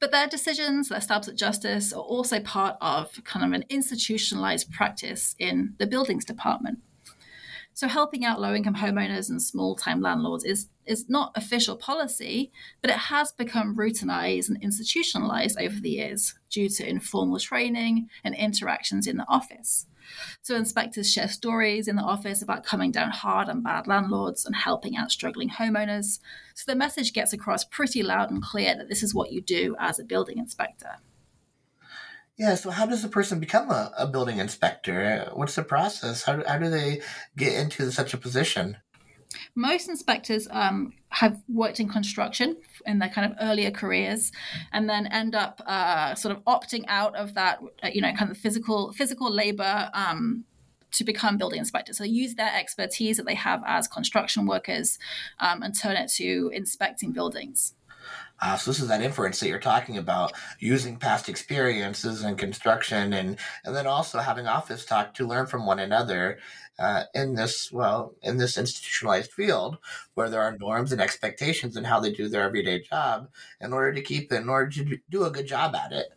but 0.00 0.10
their 0.10 0.26
decisions, 0.26 0.88
their 0.88 1.00
stabs 1.00 1.28
at 1.28 1.36
justice, 1.36 1.92
are 1.92 2.00
also 2.00 2.40
part 2.40 2.76
of 2.80 3.22
kind 3.24 3.44
of 3.44 3.52
an 3.52 3.64
institutionalized 3.68 4.70
practice 4.70 5.34
in 5.38 5.74
the 5.78 5.86
buildings 5.86 6.24
department. 6.24 6.78
So 7.78 7.86
helping 7.86 8.24
out 8.24 8.40
low-income 8.40 8.74
homeowners 8.74 9.30
and 9.30 9.40
small-time 9.40 10.00
landlords 10.00 10.42
is 10.42 10.66
is 10.84 11.08
not 11.08 11.30
official 11.36 11.76
policy, 11.76 12.50
but 12.82 12.90
it 12.90 12.96
has 12.96 13.30
become 13.30 13.76
routinized 13.76 14.48
and 14.48 14.60
institutionalized 14.60 15.56
over 15.60 15.78
the 15.78 15.90
years 15.90 16.34
due 16.50 16.68
to 16.70 16.88
informal 16.88 17.38
training 17.38 18.08
and 18.24 18.34
interactions 18.34 19.06
in 19.06 19.16
the 19.16 19.28
office. 19.28 19.86
So 20.42 20.56
inspectors 20.56 21.12
share 21.12 21.28
stories 21.28 21.86
in 21.86 21.94
the 21.94 22.02
office 22.02 22.42
about 22.42 22.64
coming 22.64 22.90
down 22.90 23.12
hard 23.12 23.48
on 23.48 23.62
bad 23.62 23.86
landlords 23.86 24.44
and 24.44 24.56
helping 24.56 24.96
out 24.96 25.12
struggling 25.12 25.50
homeowners. 25.50 26.18
So 26.56 26.64
the 26.66 26.74
message 26.74 27.12
gets 27.12 27.32
across 27.32 27.62
pretty 27.62 28.02
loud 28.02 28.32
and 28.32 28.42
clear 28.42 28.76
that 28.76 28.88
this 28.88 29.04
is 29.04 29.14
what 29.14 29.30
you 29.30 29.40
do 29.40 29.76
as 29.78 30.00
a 30.00 30.04
building 30.04 30.38
inspector. 30.38 30.96
Yeah, 32.38 32.54
so 32.54 32.70
how 32.70 32.86
does 32.86 33.04
a 33.04 33.08
person 33.08 33.40
become 33.40 33.70
a, 33.70 33.92
a 33.98 34.06
building 34.06 34.38
inspector? 34.38 35.28
What's 35.34 35.56
the 35.56 35.64
process? 35.64 36.22
How, 36.22 36.42
how 36.46 36.58
do 36.58 36.70
they 36.70 37.02
get 37.36 37.54
into 37.54 37.90
such 37.90 38.14
a 38.14 38.16
position? 38.16 38.76
most 39.54 39.88
inspectors 39.88 40.48
um, 40.50 40.92
have 41.10 41.42
worked 41.48 41.80
in 41.80 41.88
construction 41.88 42.56
in 42.86 42.98
their 42.98 43.08
kind 43.08 43.30
of 43.30 43.36
earlier 43.40 43.70
careers 43.70 44.32
and 44.72 44.88
then 44.88 45.06
end 45.06 45.34
up 45.34 45.60
uh, 45.66 46.14
sort 46.14 46.36
of 46.36 46.42
opting 46.44 46.84
out 46.88 47.14
of 47.16 47.34
that 47.34 47.60
uh, 47.82 47.88
you 47.92 48.00
know 48.00 48.12
kind 48.12 48.30
of 48.30 48.36
physical 48.36 48.92
physical 48.92 49.30
labor 49.30 49.90
um, 49.92 50.44
to 50.90 51.04
become 51.04 51.36
building 51.36 51.58
inspectors 51.58 51.98
so 51.98 52.04
they 52.04 52.10
use 52.10 52.34
their 52.34 52.54
expertise 52.54 53.16
that 53.18 53.26
they 53.26 53.34
have 53.34 53.62
as 53.66 53.86
construction 53.86 54.46
workers 54.46 54.98
um, 55.40 55.62
and 55.62 55.78
turn 55.78 55.96
it 55.96 56.08
to 56.10 56.50
inspecting 56.54 57.12
buildings 57.12 57.74
uh, 58.40 58.56
so 58.56 58.70
this 58.70 58.80
is 58.80 58.88
that 58.88 59.02
inference 59.02 59.40
that 59.40 59.48
you're 59.48 59.58
talking 59.58 59.98
about, 59.98 60.32
using 60.58 60.96
past 60.96 61.28
experiences 61.28 62.22
in 62.22 62.36
construction, 62.36 63.12
and 63.12 63.36
and 63.64 63.74
then 63.74 63.86
also 63.86 64.18
having 64.18 64.46
office 64.46 64.84
talk 64.84 65.14
to 65.14 65.26
learn 65.26 65.46
from 65.46 65.66
one 65.66 65.78
another 65.78 66.38
uh, 66.78 67.04
in 67.14 67.34
this 67.34 67.72
well 67.72 68.14
in 68.22 68.36
this 68.36 68.56
institutionalized 68.56 69.32
field 69.32 69.78
where 70.14 70.30
there 70.30 70.42
are 70.42 70.56
norms 70.58 70.92
and 70.92 71.00
expectations 71.00 71.76
in 71.76 71.84
how 71.84 71.98
they 71.98 72.12
do 72.12 72.28
their 72.28 72.42
everyday 72.42 72.80
job 72.80 73.28
in 73.60 73.72
order 73.72 73.92
to 73.92 74.02
keep 74.02 74.32
it, 74.32 74.36
in 74.36 74.48
order 74.48 74.70
to 74.70 74.98
do 75.10 75.24
a 75.24 75.30
good 75.30 75.46
job 75.46 75.74
at 75.74 75.92
it. 75.92 76.12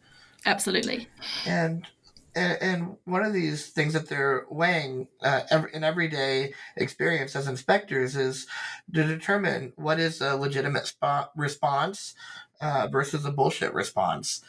Absolutely. 0.46 1.08
And 1.46 1.88
and, 2.36 2.98
one 3.06 3.24
of 3.24 3.34
these 3.34 3.67
things 3.67 3.94
that 3.94 4.08
they're 4.08 4.46
weighing 4.50 5.08
uh, 5.22 5.41
in 5.74 5.84
everyday 5.84 6.54
experience 6.78 7.36
as 7.36 7.48
inspectors 7.48 8.15
is 8.15 8.48
to 8.94 9.04
determine 9.04 9.74
what 9.76 10.00
is 10.00 10.22
a 10.22 10.36
legitimate 10.36 10.94
response 11.36 12.15
uh, 12.62 12.88
versus 12.91 13.26
a 13.26 13.32
bullshit 13.32 13.74
response. 13.74 14.41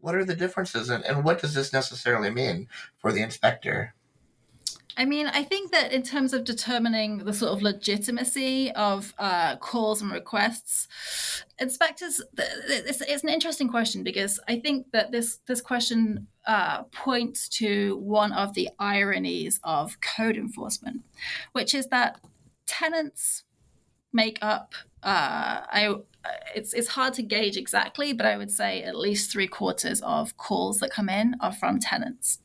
What 0.00 0.14
are 0.14 0.24
the 0.24 0.34
differences, 0.34 0.90
and, 0.90 1.04
and 1.04 1.24
what 1.24 1.40
does 1.40 1.54
this 1.54 1.72
necessarily 1.72 2.30
mean 2.30 2.68
for 2.98 3.12
the 3.12 3.22
inspector? 3.22 3.94
I 4.96 5.04
mean, 5.04 5.26
I 5.26 5.42
think 5.42 5.72
that 5.72 5.92
in 5.92 6.02
terms 6.02 6.32
of 6.32 6.44
determining 6.44 7.18
the 7.18 7.32
sort 7.32 7.52
of 7.52 7.62
legitimacy 7.62 8.70
of 8.72 9.12
uh, 9.18 9.56
calls 9.56 10.00
and 10.02 10.12
requests, 10.12 10.86
inspectors, 11.58 12.20
it's, 12.36 13.00
it's, 13.00 13.24
an 13.24 13.28
interesting 13.28 13.68
question 13.68 14.04
because 14.04 14.38
I 14.48 14.60
think 14.60 14.92
that 14.92 15.10
this 15.10 15.38
this 15.46 15.60
question 15.60 16.28
uh, 16.46 16.84
points 16.84 17.48
to 17.60 17.96
one 17.98 18.32
of 18.32 18.54
the 18.54 18.68
ironies 18.78 19.58
of 19.64 20.00
code 20.00 20.36
enforcement, 20.36 21.02
which 21.52 21.74
is 21.74 21.88
that 21.88 22.20
tenants 22.66 23.44
make 24.12 24.38
up. 24.42 24.74
Uh, 25.02 25.60
I 25.68 25.96
it's 26.54 26.72
it's 26.72 26.88
hard 26.88 27.14
to 27.14 27.22
gauge 27.22 27.56
exactly, 27.56 28.12
but 28.12 28.26
I 28.26 28.36
would 28.36 28.50
say 28.50 28.82
at 28.82 28.96
least 28.96 29.30
three 29.30 29.48
quarters 29.48 30.00
of 30.02 30.36
calls 30.36 30.78
that 30.78 30.90
come 30.90 31.08
in 31.08 31.34
are 31.40 31.52
from 31.52 31.80
tenants. 31.80 32.38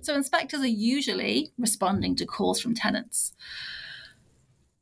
So 0.00 0.14
inspectors 0.14 0.60
are 0.60 0.66
usually 0.66 1.52
responding 1.58 2.16
to 2.16 2.26
calls 2.26 2.60
from 2.60 2.74
tenants. 2.74 3.32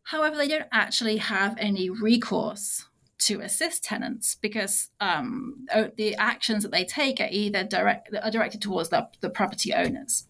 However, 0.05 0.37
they 0.37 0.48
don't 0.48 0.66
actually 0.72 1.18
have 1.18 1.55
any 1.59 1.88
recourse 1.88 2.87
to 3.20 3.40
assist 3.40 3.85
tenants 3.85 4.35
because 4.35 4.88
um, 4.98 5.66
the 5.96 6.16
actions 6.16 6.62
that 6.62 6.72
they 6.72 6.85
take 6.85 7.20
are 7.20 7.29
either 7.31 7.62
direct 7.62 8.11
are 8.22 8.31
directed 8.31 8.62
towards 8.62 8.88
the, 8.88 9.09
the 9.20 9.31
property 9.31 9.72
owners. 9.74 10.26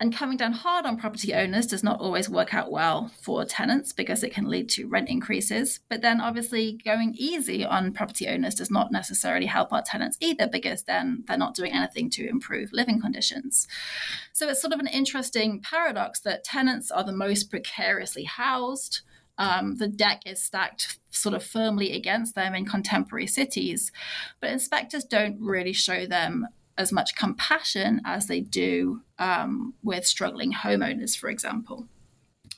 And 0.00 0.16
coming 0.16 0.38
down 0.38 0.52
hard 0.52 0.86
on 0.86 0.96
property 0.96 1.34
owners 1.34 1.66
does 1.66 1.84
not 1.84 2.00
always 2.00 2.30
work 2.30 2.54
out 2.54 2.72
well 2.72 3.12
for 3.20 3.44
tenants 3.44 3.92
because 3.92 4.24
it 4.24 4.32
can 4.32 4.48
lead 4.48 4.70
to 4.70 4.88
rent 4.88 5.10
increases. 5.10 5.80
But 5.90 6.00
then, 6.00 6.22
obviously, 6.22 6.80
going 6.82 7.14
easy 7.18 7.66
on 7.66 7.92
property 7.92 8.26
owners 8.26 8.54
does 8.54 8.70
not 8.70 8.90
necessarily 8.90 9.44
help 9.44 9.74
our 9.74 9.82
tenants 9.82 10.16
either 10.18 10.48
because 10.48 10.84
then 10.84 11.24
they're 11.26 11.36
not 11.36 11.54
doing 11.54 11.72
anything 11.72 12.08
to 12.10 12.26
improve 12.26 12.72
living 12.72 12.98
conditions. 12.98 13.68
So 14.32 14.48
it's 14.48 14.62
sort 14.62 14.72
of 14.72 14.80
an 14.80 14.86
interesting 14.86 15.60
paradox 15.60 16.18
that 16.20 16.44
tenants 16.44 16.90
are 16.90 17.04
the 17.04 17.12
most 17.12 17.50
precariously 17.50 18.24
housed. 18.24 19.02
Um, 19.36 19.76
the 19.76 19.88
deck 19.88 20.22
is 20.24 20.42
stacked 20.42 20.98
sort 21.10 21.34
of 21.34 21.44
firmly 21.44 21.92
against 21.92 22.34
them 22.34 22.54
in 22.54 22.64
contemporary 22.64 23.26
cities, 23.26 23.92
but 24.40 24.50
inspectors 24.50 25.04
don't 25.04 25.38
really 25.40 25.72
show 25.74 26.06
them 26.06 26.46
as 26.80 26.92
much 26.92 27.14
compassion 27.14 28.00
as 28.04 28.26
they 28.26 28.40
do 28.40 29.02
um, 29.18 29.74
with 29.82 30.06
struggling 30.06 30.52
homeowners, 30.52 31.16
for 31.16 31.28
example. 31.28 31.86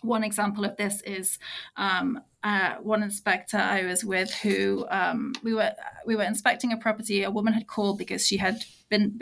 One 0.00 0.24
example 0.24 0.64
of 0.64 0.76
this 0.76 1.02
is 1.02 1.38
um, 1.76 2.20
uh, 2.42 2.74
one 2.76 3.02
inspector 3.02 3.56
I 3.56 3.84
was 3.84 4.04
with 4.04 4.32
who 4.34 4.86
um, 4.90 5.32
we 5.42 5.54
were 5.54 5.72
we 6.06 6.16
were 6.16 6.24
inspecting 6.24 6.72
a 6.72 6.76
property. 6.76 7.22
A 7.22 7.30
woman 7.30 7.52
had 7.52 7.66
called 7.66 7.98
because 7.98 8.26
she 8.26 8.38
had 8.38 8.64
been 8.88 9.18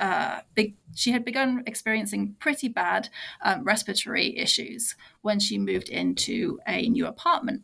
uh, 0.00 0.40
big, 0.54 0.74
she 0.94 1.12
had 1.12 1.24
begun 1.24 1.62
experiencing 1.66 2.36
pretty 2.40 2.68
bad 2.68 3.08
um, 3.42 3.64
respiratory 3.64 4.36
issues 4.36 4.96
when 5.20 5.38
she 5.38 5.58
moved 5.58 5.88
into 5.88 6.58
a 6.66 6.88
new 6.88 7.06
apartment. 7.06 7.62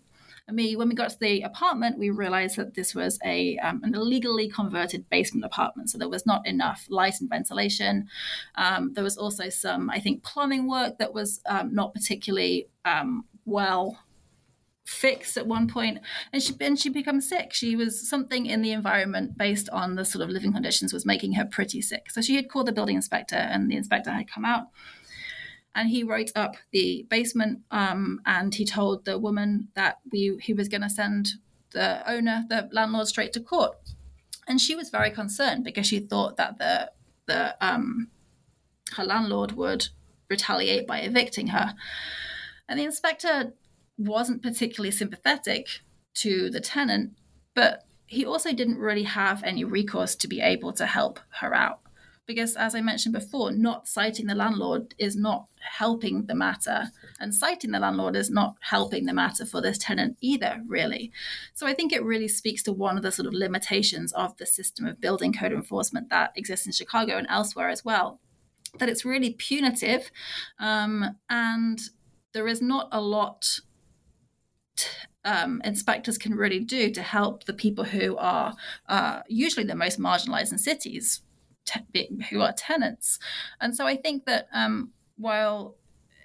And 0.48 0.56
we, 0.56 0.74
when 0.76 0.88
we 0.88 0.94
got 0.94 1.10
to 1.10 1.18
the 1.20 1.42
apartment, 1.42 1.98
we 1.98 2.10
realized 2.10 2.56
that 2.56 2.74
this 2.74 2.94
was 2.94 3.18
a 3.24 3.58
um, 3.58 3.82
an 3.84 3.94
illegally 3.94 4.48
converted 4.48 5.08
basement 5.10 5.44
apartment. 5.44 5.90
So 5.90 5.98
there 5.98 6.08
was 6.08 6.26
not 6.26 6.46
enough 6.46 6.86
light 6.88 7.20
and 7.20 7.28
ventilation. 7.28 8.08
Um, 8.54 8.94
there 8.94 9.04
was 9.04 9.18
also 9.18 9.50
some, 9.50 9.90
I 9.90 10.00
think, 10.00 10.24
plumbing 10.24 10.66
work 10.68 10.98
that 10.98 11.12
was 11.12 11.40
um, 11.46 11.74
not 11.74 11.92
particularly 11.92 12.68
um, 12.84 13.24
well 13.44 13.98
fixed 14.88 15.36
at 15.36 15.46
one 15.46 15.68
point 15.68 15.98
and 16.32 16.42
she 16.42 16.54
and 16.62 16.78
she 16.78 16.88
become 16.88 17.20
sick 17.20 17.52
she 17.52 17.76
was 17.76 18.08
something 18.08 18.46
in 18.46 18.62
the 18.62 18.72
environment 18.72 19.36
based 19.36 19.68
on 19.68 19.96
the 19.96 20.04
sort 20.04 20.24
of 20.24 20.30
living 20.30 20.50
conditions 20.50 20.94
was 20.94 21.04
making 21.04 21.34
her 21.34 21.44
pretty 21.44 21.82
sick 21.82 22.10
so 22.10 22.22
she 22.22 22.36
had 22.36 22.48
called 22.48 22.66
the 22.66 22.72
building 22.72 22.96
inspector 22.96 23.36
and 23.36 23.70
the 23.70 23.76
inspector 23.76 24.10
had 24.10 24.30
come 24.30 24.46
out 24.46 24.68
and 25.78 25.90
he 25.90 26.02
wrote 26.02 26.32
up 26.34 26.56
the 26.72 27.06
basement 27.08 27.60
um, 27.70 28.20
and 28.26 28.52
he 28.52 28.64
told 28.64 29.04
the 29.04 29.16
woman 29.16 29.68
that 29.74 29.98
we 30.10 30.36
he 30.42 30.52
was 30.52 30.68
going 30.68 30.80
to 30.82 30.90
send 30.90 31.34
the 31.70 32.02
owner 32.10 32.44
the 32.48 32.68
landlord 32.72 33.06
straight 33.06 33.32
to 33.32 33.40
court. 33.40 33.76
And 34.48 34.60
she 34.60 34.74
was 34.74 34.90
very 34.90 35.12
concerned 35.12 35.62
because 35.62 35.86
she 35.86 36.00
thought 36.00 36.36
that 36.36 36.58
the 36.58 36.90
the 37.26 37.56
um, 37.64 38.08
her 38.96 39.04
landlord 39.04 39.52
would 39.52 39.88
retaliate 40.28 40.88
by 40.88 40.98
evicting 40.98 41.48
her. 41.48 41.74
And 42.68 42.76
the 42.76 42.84
inspector 42.84 43.52
wasn't 43.96 44.42
particularly 44.42 44.90
sympathetic 44.90 45.68
to 46.14 46.50
the 46.50 46.60
tenant 46.60 47.12
but 47.54 47.84
he 48.06 48.24
also 48.24 48.52
didn't 48.52 48.78
really 48.78 49.02
have 49.02 49.42
any 49.44 49.64
recourse 49.64 50.14
to 50.16 50.28
be 50.28 50.40
able 50.40 50.72
to 50.72 50.86
help 50.86 51.20
her 51.40 51.54
out 51.54 51.80
because 52.28 52.54
as 52.54 52.76
i 52.76 52.80
mentioned 52.80 53.12
before 53.12 53.50
not 53.50 53.88
citing 53.88 54.26
the 54.26 54.34
landlord 54.34 54.94
is 54.98 55.16
not 55.16 55.46
helping 55.78 56.26
the 56.26 56.34
matter 56.34 56.92
and 57.18 57.34
citing 57.34 57.72
the 57.72 57.80
landlord 57.80 58.14
is 58.14 58.30
not 58.30 58.54
helping 58.60 59.06
the 59.06 59.12
matter 59.12 59.44
for 59.44 59.60
this 59.60 59.78
tenant 59.78 60.16
either 60.20 60.62
really. 60.68 61.10
So 61.54 61.66
i 61.66 61.74
think 61.74 61.92
it 61.92 62.04
really 62.04 62.28
speaks 62.28 62.62
to 62.64 62.72
one 62.72 62.96
of 62.96 63.02
the 63.02 63.10
sort 63.10 63.26
of 63.26 63.32
limitations 63.32 64.12
of 64.12 64.36
the 64.36 64.46
system 64.46 64.86
of 64.86 65.00
building 65.00 65.32
code 65.32 65.52
enforcement 65.52 66.10
that 66.10 66.32
exists 66.36 66.66
in 66.66 66.72
chicago 66.72 67.16
and 67.16 67.26
elsewhere 67.28 67.70
as 67.70 67.84
well 67.84 68.20
that 68.78 68.90
it's 68.90 69.04
really 69.04 69.30
punitive 69.30 70.10
um, 70.60 71.16
and 71.30 71.80
there 72.34 72.46
is 72.46 72.60
not 72.60 72.88
a 72.92 73.00
lot 73.00 73.60
um, 75.24 75.60
inspectors 75.64 76.18
can 76.18 76.34
really 76.34 76.60
do 76.60 76.90
to 76.90 77.02
help 77.02 77.44
the 77.44 77.52
people 77.52 77.84
who 77.84 78.16
are 78.18 78.54
uh, 78.88 79.22
usually 79.26 79.66
the 79.66 79.74
most 79.74 79.98
marginalized 79.98 80.52
in 80.52 80.58
cities 80.58 81.22
te- 81.68 82.08
who 82.30 82.40
are 82.40 82.52
tenants. 82.52 83.18
And 83.60 83.76
so 83.76 83.86
I 83.86 83.96
think 83.96 84.26
that 84.26 84.48
um, 84.52 84.90
while 85.16 85.76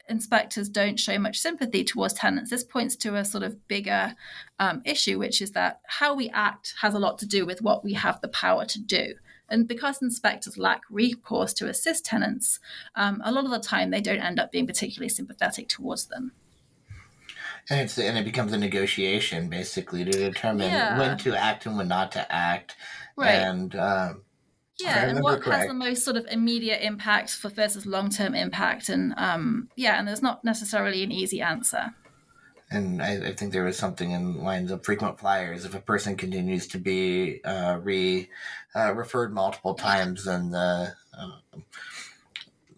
inspectors 0.10 0.70
don't 0.70 1.00
show 1.00 1.18
much 1.18 1.40
sympathy 1.40 1.84
towards 1.84 2.14
tenants, 2.14 2.50
this 2.50 2.64
points 2.64 2.96
to 2.98 3.16
a 3.16 3.26
sort 3.26 3.44
of 3.44 3.68
bigger 3.68 4.16
um, 4.60 4.82
issue, 4.86 5.18
which 5.20 5.42
is 5.42 5.52
that 5.52 5.82
how 5.88 6.14
we 6.14 6.30
act 6.30 6.74
has 6.82 6.94
a 6.94 7.00
lot 7.00 7.18
to 7.20 7.26
do 7.26 7.46
with 7.46 7.62
what 7.62 7.84
we 7.84 7.94
have 7.94 8.20
the 8.22 8.28
power 8.28 8.66
to 8.66 8.80
do. 8.82 9.16
And 9.50 9.68
because 9.68 10.02
inspectors 10.02 10.58
lack 10.58 10.82
recourse 10.90 11.54
to 11.56 11.68
assist 11.68 12.06
tenants, 12.06 12.60
um, 12.96 13.22
a 13.24 13.32
lot 13.32 13.46
of 13.46 13.52
the 13.52 13.60
time 13.60 13.92
they 13.92 14.02
don't 14.02 14.20
end 14.20 14.40
up 14.40 14.52
being 14.52 14.68
particularly 14.68 15.10
sympathetic 15.10 15.68
towards 15.68 16.06
them. 16.06 16.32
And 17.70 17.80
it's 17.80 17.98
and 17.98 18.18
it 18.18 18.26
becomes 18.26 18.52
a 18.52 18.58
negotiation 18.58 19.48
basically 19.48 20.04
to 20.04 20.12
determine 20.12 20.72
yeah. 20.72 21.00
when 21.00 21.18
to 21.20 21.36
act 21.36 21.66
and 21.66 21.78
when 21.78 21.88
not 21.88 22.12
to 22.14 22.30
act. 22.34 22.76
Right. 23.16 23.30
And 23.36 23.76
um, 23.76 24.24
yeah, 24.80 25.06
and 25.06 25.22
what 25.22 25.42
correct. 25.42 25.62
has 25.62 25.68
the 25.68 25.74
most 25.74 26.04
sort 26.04 26.18
of 26.18 26.26
immediate 26.30 26.82
impact 26.82 27.32
for 27.32 27.50
versus 27.50 27.86
long 27.86 28.10
term 28.10 28.34
impact, 28.34 28.90
and 28.90 29.14
um, 29.18 29.70
yeah, 29.76 30.00
and 30.00 30.08
there's 30.08 30.22
not 30.22 30.44
necessarily 30.44 31.04
an 31.04 31.12
easy 31.12 31.42
answer. 31.42 31.94
And 32.72 33.04
I, 33.04 33.28
I, 33.28 33.34
think 33.34 33.54
there 33.54 33.66
was 33.66 33.78
something 33.78 34.12
in 34.12 34.44
lines 34.44 34.72
of 34.72 34.84
frequent 34.84 35.20
flyers. 35.20 35.64
If 35.64 35.76
a 35.76 35.80
person 35.80 36.16
continues 36.16 36.66
to 36.70 36.80
be 36.80 37.44
uh, 37.44 37.80
re 37.84 38.30
uh, 38.76 38.94
referred 38.96 39.32
multiple 39.32 39.76
times, 39.76 40.26
then 40.26 40.50
the 40.50 40.94
uh, 41.16 41.60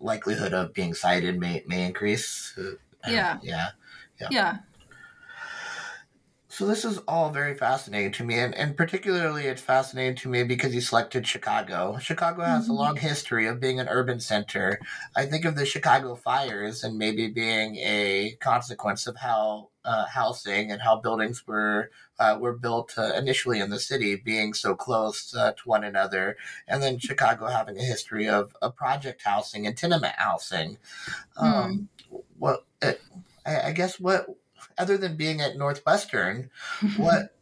likelihood 0.02 0.54
of 0.54 0.74
being 0.74 0.94
cited 0.94 1.40
may 1.40 1.64
may 1.66 1.86
increase. 1.86 2.54
Uh, 2.58 2.72
yeah. 3.08 3.38
yeah, 3.42 3.68
yeah, 4.20 4.28
yeah. 4.32 4.58
So 6.56 6.66
this 6.66 6.86
is 6.86 7.00
all 7.00 7.32
very 7.32 7.54
fascinating 7.54 8.14
to 8.14 8.24
me, 8.24 8.40
and, 8.40 8.56
and 8.56 8.78
particularly 8.78 9.44
it's 9.44 9.62
fascinating 9.62 10.16
to 10.20 10.30
me 10.30 10.46
because 10.46 10.74
you 10.74 10.80
selected 10.80 11.28
Chicago. 11.28 11.98
Chicago 12.00 12.44
has 12.44 12.64
mm-hmm. 12.64 12.72
a 12.72 12.76
long 12.76 12.96
history 12.96 13.46
of 13.46 13.60
being 13.60 13.82
an 13.82 13.90
urban 13.90 14.22
center. 14.22 14.80
I 15.18 15.26
think 15.26 15.44
of 15.44 15.58
the 15.58 15.66
Chicago 15.66 16.16
fires 16.16 16.82
and 16.82 16.98
maybe 16.98 17.28
being 17.28 17.76
a 17.76 18.38
consequence 18.40 19.06
of 19.06 19.18
how 19.18 19.72
uh, 19.84 20.06
housing 20.06 20.72
and 20.72 20.82
how 20.82 20.96
buildings 20.96 21.46
were 21.46 21.92
uh, 22.20 22.38
were 22.40 22.58
built 22.58 22.94
uh, 22.98 23.12
initially 23.18 23.60
in 23.60 23.70
the 23.70 23.78
city, 23.78 24.16
being 24.16 24.54
so 24.54 24.76
close 24.76 25.36
uh, 25.36 25.52
to 25.52 25.62
one 25.66 25.84
another, 25.84 26.38
and 26.70 26.82
then 26.82 27.00
Chicago 27.00 27.48
having 27.48 27.78
a 27.78 27.84
history 27.84 28.30
of, 28.30 28.56
of 28.62 28.78
project 28.78 29.24
housing 29.26 29.68
and 29.68 29.76
tenement 29.76 30.16
housing. 30.16 30.78
Um, 31.36 31.90
mm. 32.10 32.24
What 32.40 32.64
I, 32.82 32.96
I 33.46 33.72
guess 33.74 34.00
what 34.00 34.28
other 34.78 34.98
than 34.98 35.16
being 35.16 35.42
at 35.42 35.58
Northwestern, 35.58 36.50
what 36.98 37.36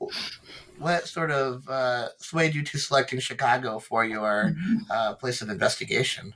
what 0.78 1.08
sort 1.08 1.32
of 1.32 1.68
uh, 1.70 2.10
swayed 2.18 2.56
you 2.56 2.64
to 2.64 2.78
selecting 2.78 3.20
Chicago 3.20 3.80
for 3.80 4.06
your 4.06 4.56
mm-hmm. 4.56 4.78
uh, 4.90 5.14
place 5.16 5.42
of 5.42 5.50
investigation? 5.50 6.34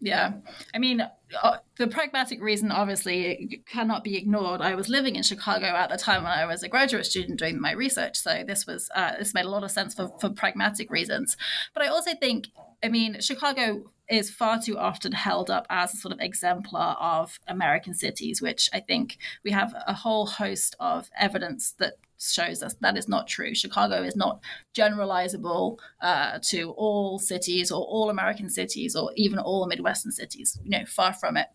Yeah, 0.00 0.34
I 0.72 0.78
mean, 0.78 1.00
uh, 1.00 1.56
the 1.76 1.88
pragmatic 1.88 2.40
reason 2.40 2.70
obviously 2.70 3.60
cannot 3.66 4.04
be 4.04 4.16
ignored. 4.16 4.60
I 4.60 4.76
was 4.76 4.88
living 4.88 5.16
in 5.16 5.24
Chicago 5.24 5.66
at 5.66 5.90
the 5.90 5.96
time 5.96 6.22
when 6.22 6.30
I 6.30 6.46
was 6.46 6.62
a 6.62 6.68
graduate 6.68 7.04
student 7.04 7.40
doing 7.40 7.60
my 7.60 7.72
research, 7.72 8.16
so 8.16 8.44
this 8.46 8.64
was 8.64 8.88
uh, 8.94 9.16
this 9.18 9.34
made 9.34 9.44
a 9.44 9.50
lot 9.50 9.64
of 9.64 9.72
sense 9.72 9.94
for 9.94 10.08
for 10.20 10.30
pragmatic 10.30 10.90
reasons. 10.90 11.36
But 11.74 11.82
I 11.82 11.88
also 11.88 12.12
think, 12.14 12.46
I 12.82 12.88
mean, 12.88 13.20
Chicago 13.20 13.90
is 14.08 14.30
far 14.30 14.60
too 14.60 14.78
often 14.78 15.12
held 15.12 15.50
up 15.50 15.66
as 15.68 15.92
a 15.92 15.96
sort 15.96 16.12
of 16.12 16.20
exemplar 16.20 16.96
of 16.98 17.38
American 17.46 17.94
cities, 17.94 18.40
which 18.40 18.70
I 18.72 18.80
think 18.80 19.18
we 19.44 19.50
have 19.50 19.74
a 19.86 19.92
whole 19.92 20.26
host 20.26 20.76
of 20.80 21.10
evidence 21.18 21.72
that 21.78 21.94
shows 22.20 22.62
us 22.62 22.74
that 22.80 22.96
is 22.96 23.08
not 23.08 23.28
true. 23.28 23.54
Chicago 23.54 24.02
is 24.02 24.16
not 24.16 24.40
generalizable 24.76 25.78
uh, 26.00 26.38
to 26.42 26.70
all 26.72 27.18
cities 27.18 27.70
or 27.70 27.84
all 27.84 28.10
American 28.10 28.50
cities 28.50 28.96
or 28.96 29.12
even 29.14 29.38
all 29.38 29.66
Midwestern 29.66 30.10
cities. 30.10 30.58
You 30.64 30.70
know, 30.70 30.84
far 30.86 31.12
from 31.12 31.36
it. 31.36 31.46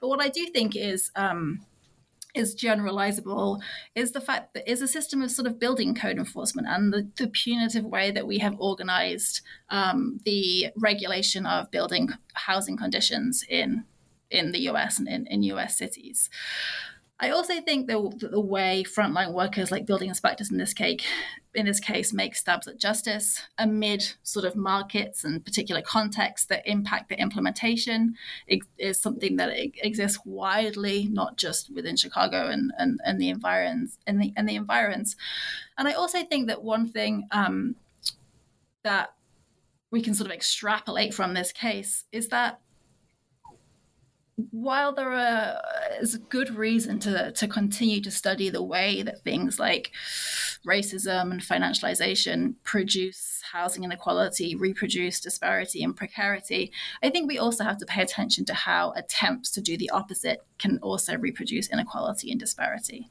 But 0.00 0.08
what 0.08 0.20
I 0.20 0.28
do 0.28 0.46
think 0.46 0.74
is 0.76 1.10
um, 1.14 1.60
is 2.34 2.54
generalizable 2.54 3.60
is 3.94 4.12
the 4.12 4.20
fact 4.20 4.54
that 4.54 4.70
is 4.70 4.82
a 4.82 4.88
system 4.88 5.22
of 5.22 5.30
sort 5.30 5.46
of 5.46 5.58
building 5.58 5.94
code 5.94 6.18
enforcement 6.18 6.68
and 6.68 6.92
the, 6.92 7.08
the 7.16 7.28
punitive 7.28 7.84
way 7.84 8.10
that 8.10 8.26
we 8.26 8.38
have 8.38 8.54
organized 8.58 9.40
um, 9.70 10.20
the 10.24 10.66
regulation 10.76 11.46
of 11.46 11.70
building 11.70 12.10
housing 12.34 12.76
conditions 12.76 13.44
in 13.48 13.84
in 14.30 14.52
the 14.52 14.60
US 14.70 14.98
and 14.98 15.08
in, 15.08 15.26
in 15.26 15.42
US 15.44 15.78
cities. 15.78 16.28
I 17.20 17.30
also 17.30 17.60
think 17.60 17.88
that 17.88 18.28
the 18.30 18.40
way 18.40 18.84
frontline 18.84 19.32
workers, 19.32 19.72
like 19.72 19.86
building 19.86 20.08
inspectors 20.08 20.52
in 20.52 20.56
this 20.56 20.72
case, 20.72 21.00
in 21.52 21.66
this 21.66 21.80
case, 21.80 22.12
make 22.12 22.36
stabs 22.36 22.68
at 22.68 22.78
justice 22.78 23.42
amid 23.58 24.14
sort 24.22 24.44
of 24.44 24.54
markets 24.54 25.24
and 25.24 25.44
particular 25.44 25.82
contexts 25.82 26.46
that 26.46 26.64
impact 26.64 27.08
the 27.08 27.20
implementation 27.20 28.14
is 28.78 29.00
something 29.00 29.34
that 29.36 29.50
exists 29.82 30.20
widely, 30.24 31.08
not 31.10 31.36
just 31.36 31.74
within 31.74 31.96
Chicago 31.96 32.46
and, 32.46 32.72
and, 32.78 33.00
and 33.04 33.20
the 33.20 33.30
environs 33.30 33.98
and 34.06 34.22
the 34.22 34.32
and 34.36 34.48
the 34.48 34.54
environs. 34.54 35.16
And 35.76 35.88
I 35.88 35.94
also 35.94 36.22
think 36.22 36.46
that 36.46 36.62
one 36.62 36.86
thing 36.86 37.26
um, 37.32 37.74
that 38.84 39.14
we 39.90 40.02
can 40.02 40.14
sort 40.14 40.30
of 40.30 40.34
extrapolate 40.34 41.14
from 41.14 41.34
this 41.34 41.50
case 41.50 42.04
is 42.12 42.28
that 42.28 42.60
while 44.50 44.92
there 44.92 45.10
are, 45.10 45.60
is 46.00 46.14
a 46.14 46.18
good 46.18 46.54
reason 46.54 47.00
to, 47.00 47.32
to 47.32 47.48
continue 47.48 48.00
to 48.00 48.10
study 48.10 48.50
the 48.50 48.62
way 48.62 49.02
that 49.02 49.22
things 49.22 49.58
like 49.58 49.90
racism 50.66 51.32
and 51.32 51.40
financialization 51.40 52.54
produce 52.62 53.42
housing 53.52 53.82
inequality, 53.82 54.54
reproduce 54.54 55.20
disparity 55.20 55.82
and 55.82 55.96
precarity, 55.96 56.70
I 57.02 57.10
think 57.10 57.28
we 57.28 57.38
also 57.38 57.64
have 57.64 57.78
to 57.78 57.86
pay 57.86 58.02
attention 58.02 58.44
to 58.46 58.54
how 58.54 58.92
attempts 58.92 59.50
to 59.52 59.60
do 59.60 59.76
the 59.76 59.90
opposite 59.90 60.44
can 60.58 60.78
also 60.82 61.16
reproduce 61.16 61.68
inequality 61.68 62.30
and 62.30 62.38
disparity. 62.38 63.10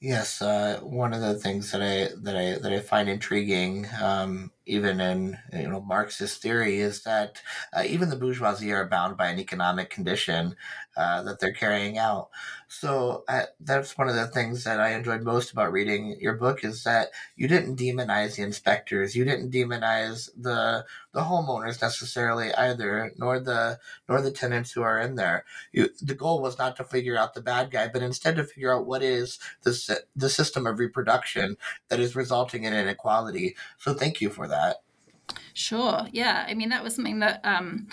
Yes, 0.00 0.40
uh, 0.42 0.78
one 0.82 1.12
of 1.12 1.20
the 1.20 1.34
things 1.34 1.72
that 1.72 1.82
I 1.82 2.14
that 2.22 2.36
I 2.36 2.58
that 2.60 2.72
I 2.72 2.78
find 2.78 3.08
intriguing 3.08 3.88
um, 4.00 4.52
even 4.68 5.00
in 5.00 5.38
you 5.52 5.68
know 5.68 5.80
Marxist 5.80 6.42
theory, 6.42 6.78
is 6.78 7.02
that 7.04 7.40
uh, 7.76 7.82
even 7.86 8.10
the 8.10 8.16
bourgeoisie 8.16 8.72
are 8.72 8.86
bound 8.86 9.16
by 9.16 9.28
an 9.28 9.38
economic 9.38 9.90
condition 9.90 10.56
uh, 10.96 11.22
that 11.22 11.40
they're 11.40 11.52
carrying 11.52 11.98
out. 11.98 12.28
So 12.68 13.24
uh, 13.28 13.44
that's 13.60 13.96
one 13.96 14.08
of 14.08 14.14
the 14.14 14.26
things 14.26 14.64
that 14.64 14.80
I 14.80 14.90
enjoyed 14.94 15.22
most 15.22 15.52
about 15.52 15.72
reading 15.72 16.16
your 16.20 16.34
book 16.34 16.64
is 16.64 16.84
that 16.84 17.08
you 17.36 17.48
didn't 17.48 17.76
demonize 17.76 18.36
the 18.36 18.42
inspectors, 18.42 19.16
you 19.16 19.24
didn't 19.24 19.52
demonize 19.52 20.28
the 20.36 20.84
the 21.12 21.20
homeowners 21.22 21.80
necessarily 21.80 22.52
either, 22.54 23.12
nor 23.16 23.40
the 23.40 23.78
nor 24.08 24.20
the 24.20 24.30
tenants 24.30 24.72
who 24.72 24.82
are 24.82 25.00
in 25.00 25.14
there. 25.14 25.44
You, 25.72 25.88
the 26.02 26.14
goal 26.14 26.42
was 26.42 26.58
not 26.58 26.76
to 26.76 26.84
figure 26.84 27.16
out 27.16 27.34
the 27.34 27.42
bad 27.42 27.70
guy, 27.70 27.88
but 27.88 28.02
instead 28.02 28.36
to 28.36 28.44
figure 28.44 28.74
out 28.74 28.86
what 28.86 29.02
is 29.02 29.38
the 29.62 30.02
the 30.16 30.28
system 30.30 30.66
of 30.66 30.78
reproduction 30.78 31.56
that 31.88 32.00
is 32.00 32.16
resulting 32.16 32.64
in 32.64 32.74
inequality. 32.74 33.56
So 33.78 33.94
thank 33.94 34.20
you 34.20 34.30
for 34.30 34.48
that 34.48 34.57
that. 34.58 35.36
Sure. 35.54 36.06
Yeah. 36.12 36.46
I 36.48 36.54
mean, 36.54 36.68
that 36.70 36.82
was 36.82 36.94
something 36.94 37.20
that. 37.20 37.40
Um, 37.44 37.88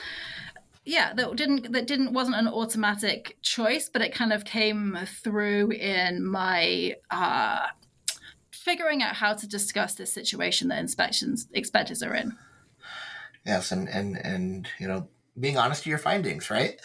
yeah, 0.88 1.14
that 1.14 1.36
didn't 1.36 1.72
that 1.72 1.88
didn't 1.88 2.14
wasn't 2.14 2.38
an 2.38 2.48
automatic 2.48 3.38
choice, 3.42 3.90
but 3.90 4.04
it 4.04 4.14
kind 4.14 4.32
of 4.32 4.46
came 4.46 5.00
through 5.24 5.72
in 5.72 6.24
my 6.24 6.96
uh, 7.10 7.68
figuring 8.52 9.02
out 9.02 9.16
how 9.16 9.34
to 9.34 9.48
discuss 9.48 9.96
this 9.96 10.14
situation 10.14 10.68
that 10.68 10.80
inspections 10.80 11.48
inspectors 11.54 12.04
are 12.04 12.14
in. 12.14 12.38
Yes, 13.46 13.72
and 13.72 13.90
and 13.90 14.16
and 14.18 14.68
you 14.80 14.88
know, 14.88 15.08
being 15.40 15.58
honest 15.58 15.84
to 15.84 15.90
your 15.90 16.00
findings, 16.00 16.50
right? 16.50 16.80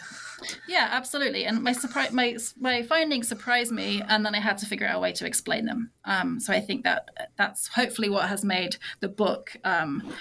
Yeah, 0.67 0.87
absolutely. 0.91 1.45
And 1.45 1.63
my 1.63 1.71
surprise, 1.71 2.11
my 2.11 2.37
my 2.59 2.83
findings 2.83 3.27
surprised 3.27 3.71
me, 3.71 4.01
and 4.07 4.25
then 4.25 4.35
I 4.35 4.39
had 4.39 4.57
to 4.59 4.65
figure 4.65 4.87
out 4.87 4.95
a 4.95 4.99
way 4.99 5.11
to 5.13 5.25
explain 5.25 5.65
them. 5.65 5.91
Um, 6.05 6.39
so 6.39 6.51
I 6.53 6.59
think 6.59 6.83
that 6.83 7.09
that's 7.37 7.67
hopefully 7.67 8.09
what 8.09 8.27
has 8.27 8.43
made 8.43 8.77
the 8.99 9.09
book. 9.09 9.55
Um, 9.63 10.13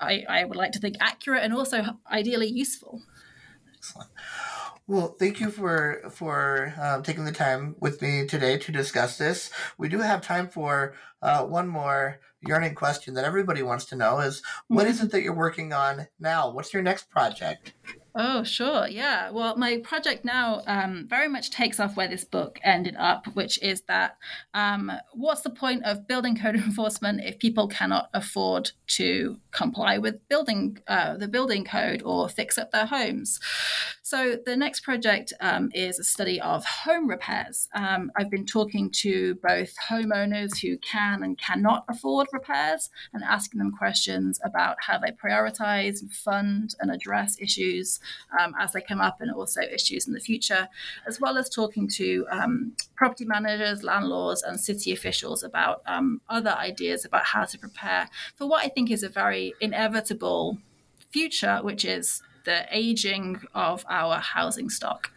I, 0.00 0.24
I 0.28 0.44
would 0.44 0.56
like 0.56 0.72
to 0.72 0.80
think 0.80 0.96
accurate 1.00 1.44
and 1.44 1.54
also 1.54 1.84
ideally 2.10 2.48
useful. 2.48 3.00
Excellent. 3.76 4.10
Well, 4.86 5.16
thank 5.18 5.40
you 5.40 5.50
for 5.50 6.02
for 6.10 6.74
um, 6.80 7.02
taking 7.02 7.24
the 7.24 7.32
time 7.32 7.76
with 7.80 8.02
me 8.02 8.26
today 8.26 8.58
to 8.58 8.72
discuss 8.72 9.16
this. 9.16 9.50
We 9.78 9.88
do 9.88 9.98
have 10.00 10.20
time 10.20 10.48
for 10.48 10.94
uh, 11.22 11.44
one 11.44 11.68
more 11.68 12.20
yearning 12.42 12.74
question 12.74 13.14
that 13.14 13.24
everybody 13.24 13.62
wants 13.62 13.84
to 13.86 13.96
know: 13.96 14.20
is 14.20 14.42
what 14.68 14.86
is 14.86 15.02
it 15.02 15.10
that 15.12 15.22
you're 15.22 15.34
working 15.34 15.72
on 15.72 16.08
now? 16.20 16.50
What's 16.50 16.72
your 16.72 16.82
next 16.82 17.10
project? 17.10 17.74
Oh, 18.14 18.44
sure. 18.44 18.86
Yeah. 18.88 19.30
Well, 19.30 19.56
my 19.56 19.78
project 19.78 20.22
now 20.22 20.60
um, 20.66 21.06
very 21.08 21.28
much 21.28 21.50
takes 21.50 21.80
off 21.80 21.96
where 21.96 22.08
this 22.08 22.24
book 22.24 22.60
ended 22.62 22.94
up, 22.98 23.26
which 23.34 23.58
is 23.62 23.82
that 23.82 24.18
um, 24.52 24.92
what's 25.14 25.40
the 25.40 25.50
point 25.50 25.84
of 25.84 26.06
building 26.06 26.36
code 26.36 26.54
enforcement 26.56 27.24
if 27.24 27.38
people 27.38 27.68
cannot 27.68 28.10
afford 28.12 28.72
to 28.88 29.38
comply 29.50 29.96
with 29.96 30.28
building 30.28 30.78
uh, 30.86 31.16
the 31.16 31.28
building 31.28 31.64
code 31.64 32.02
or 32.04 32.28
fix 32.28 32.58
up 32.58 32.70
their 32.70 32.84
homes? 32.84 33.40
So 34.02 34.36
the 34.44 34.56
next 34.58 34.80
project 34.80 35.32
um, 35.40 35.70
is 35.72 35.98
a 35.98 36.04
study 36.04 36.38
of 36.38 36.66
home 36.66 37.08
repairs. 37.08 37.68
Um, 37.74 38.12
I've 38.14 38.30
been 38.30 38.44
talking 38.44 38.90
to 38.90 39.36
both 39.36 39.74
homeowners 39.88 40.58
who 40.60 40.76
can 40.78 41.22
and 41.22 41.38
cannot 41.38 41.86
afford 41.88 42.26
repairs 42.30 42.90
and 43.14 43.24
asking 43.24 43.58
them 43.58 43.72
questions 43.72 44.38
about 44.44 44.76
how 44.80 44.98
they 44.98 45.12
prioritize, 45.12 46.00
fund, 46.12 46.74
and 46.78 46.90
address 46.90 47.36
issues 47.40 48.00
um, 48.38 48.54
as 48.58 48.72
they 48.72 48.80
come 48.80 49.00
up 49.00 49.20
and 49.20 49.30
also 49.30 49.60
issues 49.60 50.06
in 50.06 50.12
the 50.12 50.20
future, 50.20 50.68
as 51.06 51.20
well 51.20 51.38
as 51.38 51.48
talking 51.48 51.88
to 51.88 52.26
um, 52.30 52.72
property 52.96 53.24
managers, 53.24 53.82
landlords, 53.82 54.42
and 54.42 54.58
city 54.60 54.92
officials 54.92 55.42
about 55.42 55.82
um, 55.86 56.20
other 56.28 56.50
ideas 56.50 57.04
about 57.04 57.24
how 57.24 57.44
to 57.44 57.58
prepare 57.58 58.08
for 58.34 58.46
what 58.46 58.64
I 58.64 58.68
think 58.68 58.90
is 58.90 59.02
a 59.02 59.08
very 59.08 59.54
inevitable 59.60 60.58
future, 61.10 61.60
which 61.62 61.84
is 61.84 62.22
the 62.44 62.66
aging 62.70 63.40
of 63.54 63.84
our 63.88 64.16
housing 64.16 64.70
stock. 64.70 65.10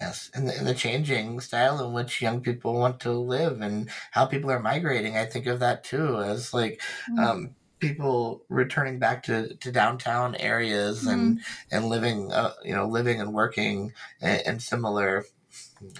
Yes, 0.00 0.30
and 0.34 0.48
the, 0.48 0.58
and 0.58 0.66
the, 0.66 0.74
changing 0.74 1.38
style 1.38 1.84
in 1.84 1.92
which 1.92 2.20
young 2.20 2.40
people 2.40 2.74
want 2.74 2.98
to 3.00 3.12
live 3.12 3.60
and 3.60 3.88
how 4.10 4.26
people 4.26 4.50
are 4.50 4.58
migrating. 4.58 5.16
I 5.16 5.26
think 5.26 5.46
of 5.46 5.60
that 5.60 5.84
too 5.84 6.18
as 6.18 6.52
like 6.52 6.80
mm. 7.08 7.24
um, 7.24 7.54
people 7.82 8.44
returning 8.48 9.00
back 9.00 9.24
to, 9.24 9.54
to 9.56 9.72
downtown 9.72 10.36
areas 10.36 11.00
mm-hmm. 11.00 11.08
and 11.08 11.40
and 11.72 11.86
living 11.86 12.32
uh, 12.32 12.52
you 12.64 12.74
know 12.74 12.86
living 12.86 13.20
and 13.20 13.34
working 13.34 13.92
in, 14.22 14.38
in 14.46 14.60
similar 14.60 15.26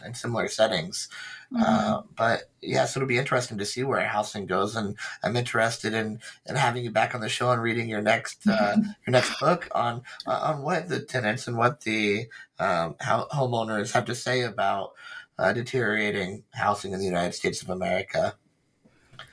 in 0.07 0.14
similar 0.14 0.47
settings. 0.47 1.09
Mm-hmm. 1.53 1.62
Uh, 1.62 2.03
but 2.16 2.45
yeah, 2.62 2.87
so 2.87 2.99
it'll 2.99 3.09
be 3.09 3.18
interesting 3.18 3.59
to 3.59 3.66
see 3.66 3.83
where 3.83 4.07
housing 4.07 4.47
goes, 4.47 4.77
and 4.77 4.97
I'm 5.25 5.37
interested 5.37 5.92
in 5.92 6.21
in 6.47 6.55
having 6.55 6.85
you 6.85 6.92
back 6.92 7.16
on 7.16 7.21
the 7.21 7.29
show 7.29 7.51
and 7.51 7.61
reading 7.61 7.88
your 7.88 8.01
next 8.01 8.47
uh, 8.47 8.77
mm-hmm. 8.77 8.83
your 9.05 9.12
next 9.12 9.38
book 9.40 9.68
on 9.75 10.03
uh, 10.25 10.53
on 10.55 10.62
what 10.62 10.88
the 10.88 11.01
tenants 11.01 11.49
and 11.49 11.59
what 11.59 11.81
the 11.81 12.29
um, 12.61 12.95
how 13.01 13.27
homeowners 13.33 13.92
have 13.92 14.05
to 14.05 14.14
say 14.14 14.42
about 14.42 14.92
uh, 15.37 15.53
deteriorating 15.53 16.45
housing 16.53 16.92
in 16.92 17.01
the 17.01 17.05
United 17.05 17.35
States 17.35 17.61
of 17.61 17.71
America. 17.71 18.37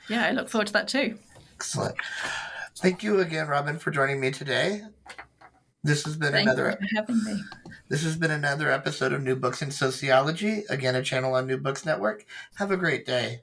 Yeah, 0.08 0.26
I 0.26 0.32
look 0.32 0.48
forward 0.48 0.66
to 0.66 0.72
that 0.72 0.88
too. 0.88 1.16
Excellent. 1.60 1.94
Thank 2.76 3.02
you 3.02 3.20
again, 3.20 3.46
Robin, 3.46 3.78
for 3.78 3.90
joining 3.90 4.18
me 4.18 4.30
today. 4.30 4.80
This 5.84 6.04
has 6.04 6.16
been 6.16 6.32
Thank 6.32 6.48
another 6.48 6.70
you 6.80 6.88
for 6.88 6.94
having 6.96 7.22
me. 7.22 7.42
this 7.90 8.02
has 8.02 8.16
been 8.16 8.30
another 8.30 8.70
episode 8.70 9.12
of 9.12 9.22
New 9.22 9.36
Books 9.36 9.60
in 9.60 9.70
Sociology, 9.70 10.64
again 10.70 10.96
a 10.96 11.02
channel 11.02 11.34
on 11.34 11.46
New 11.46 11.58
Books 11.58 11.84
Network. 11.84 12.24
Have 12.54 12.70
a 12.70 12.78
great 12.78 13.04
day. 13.04 13.42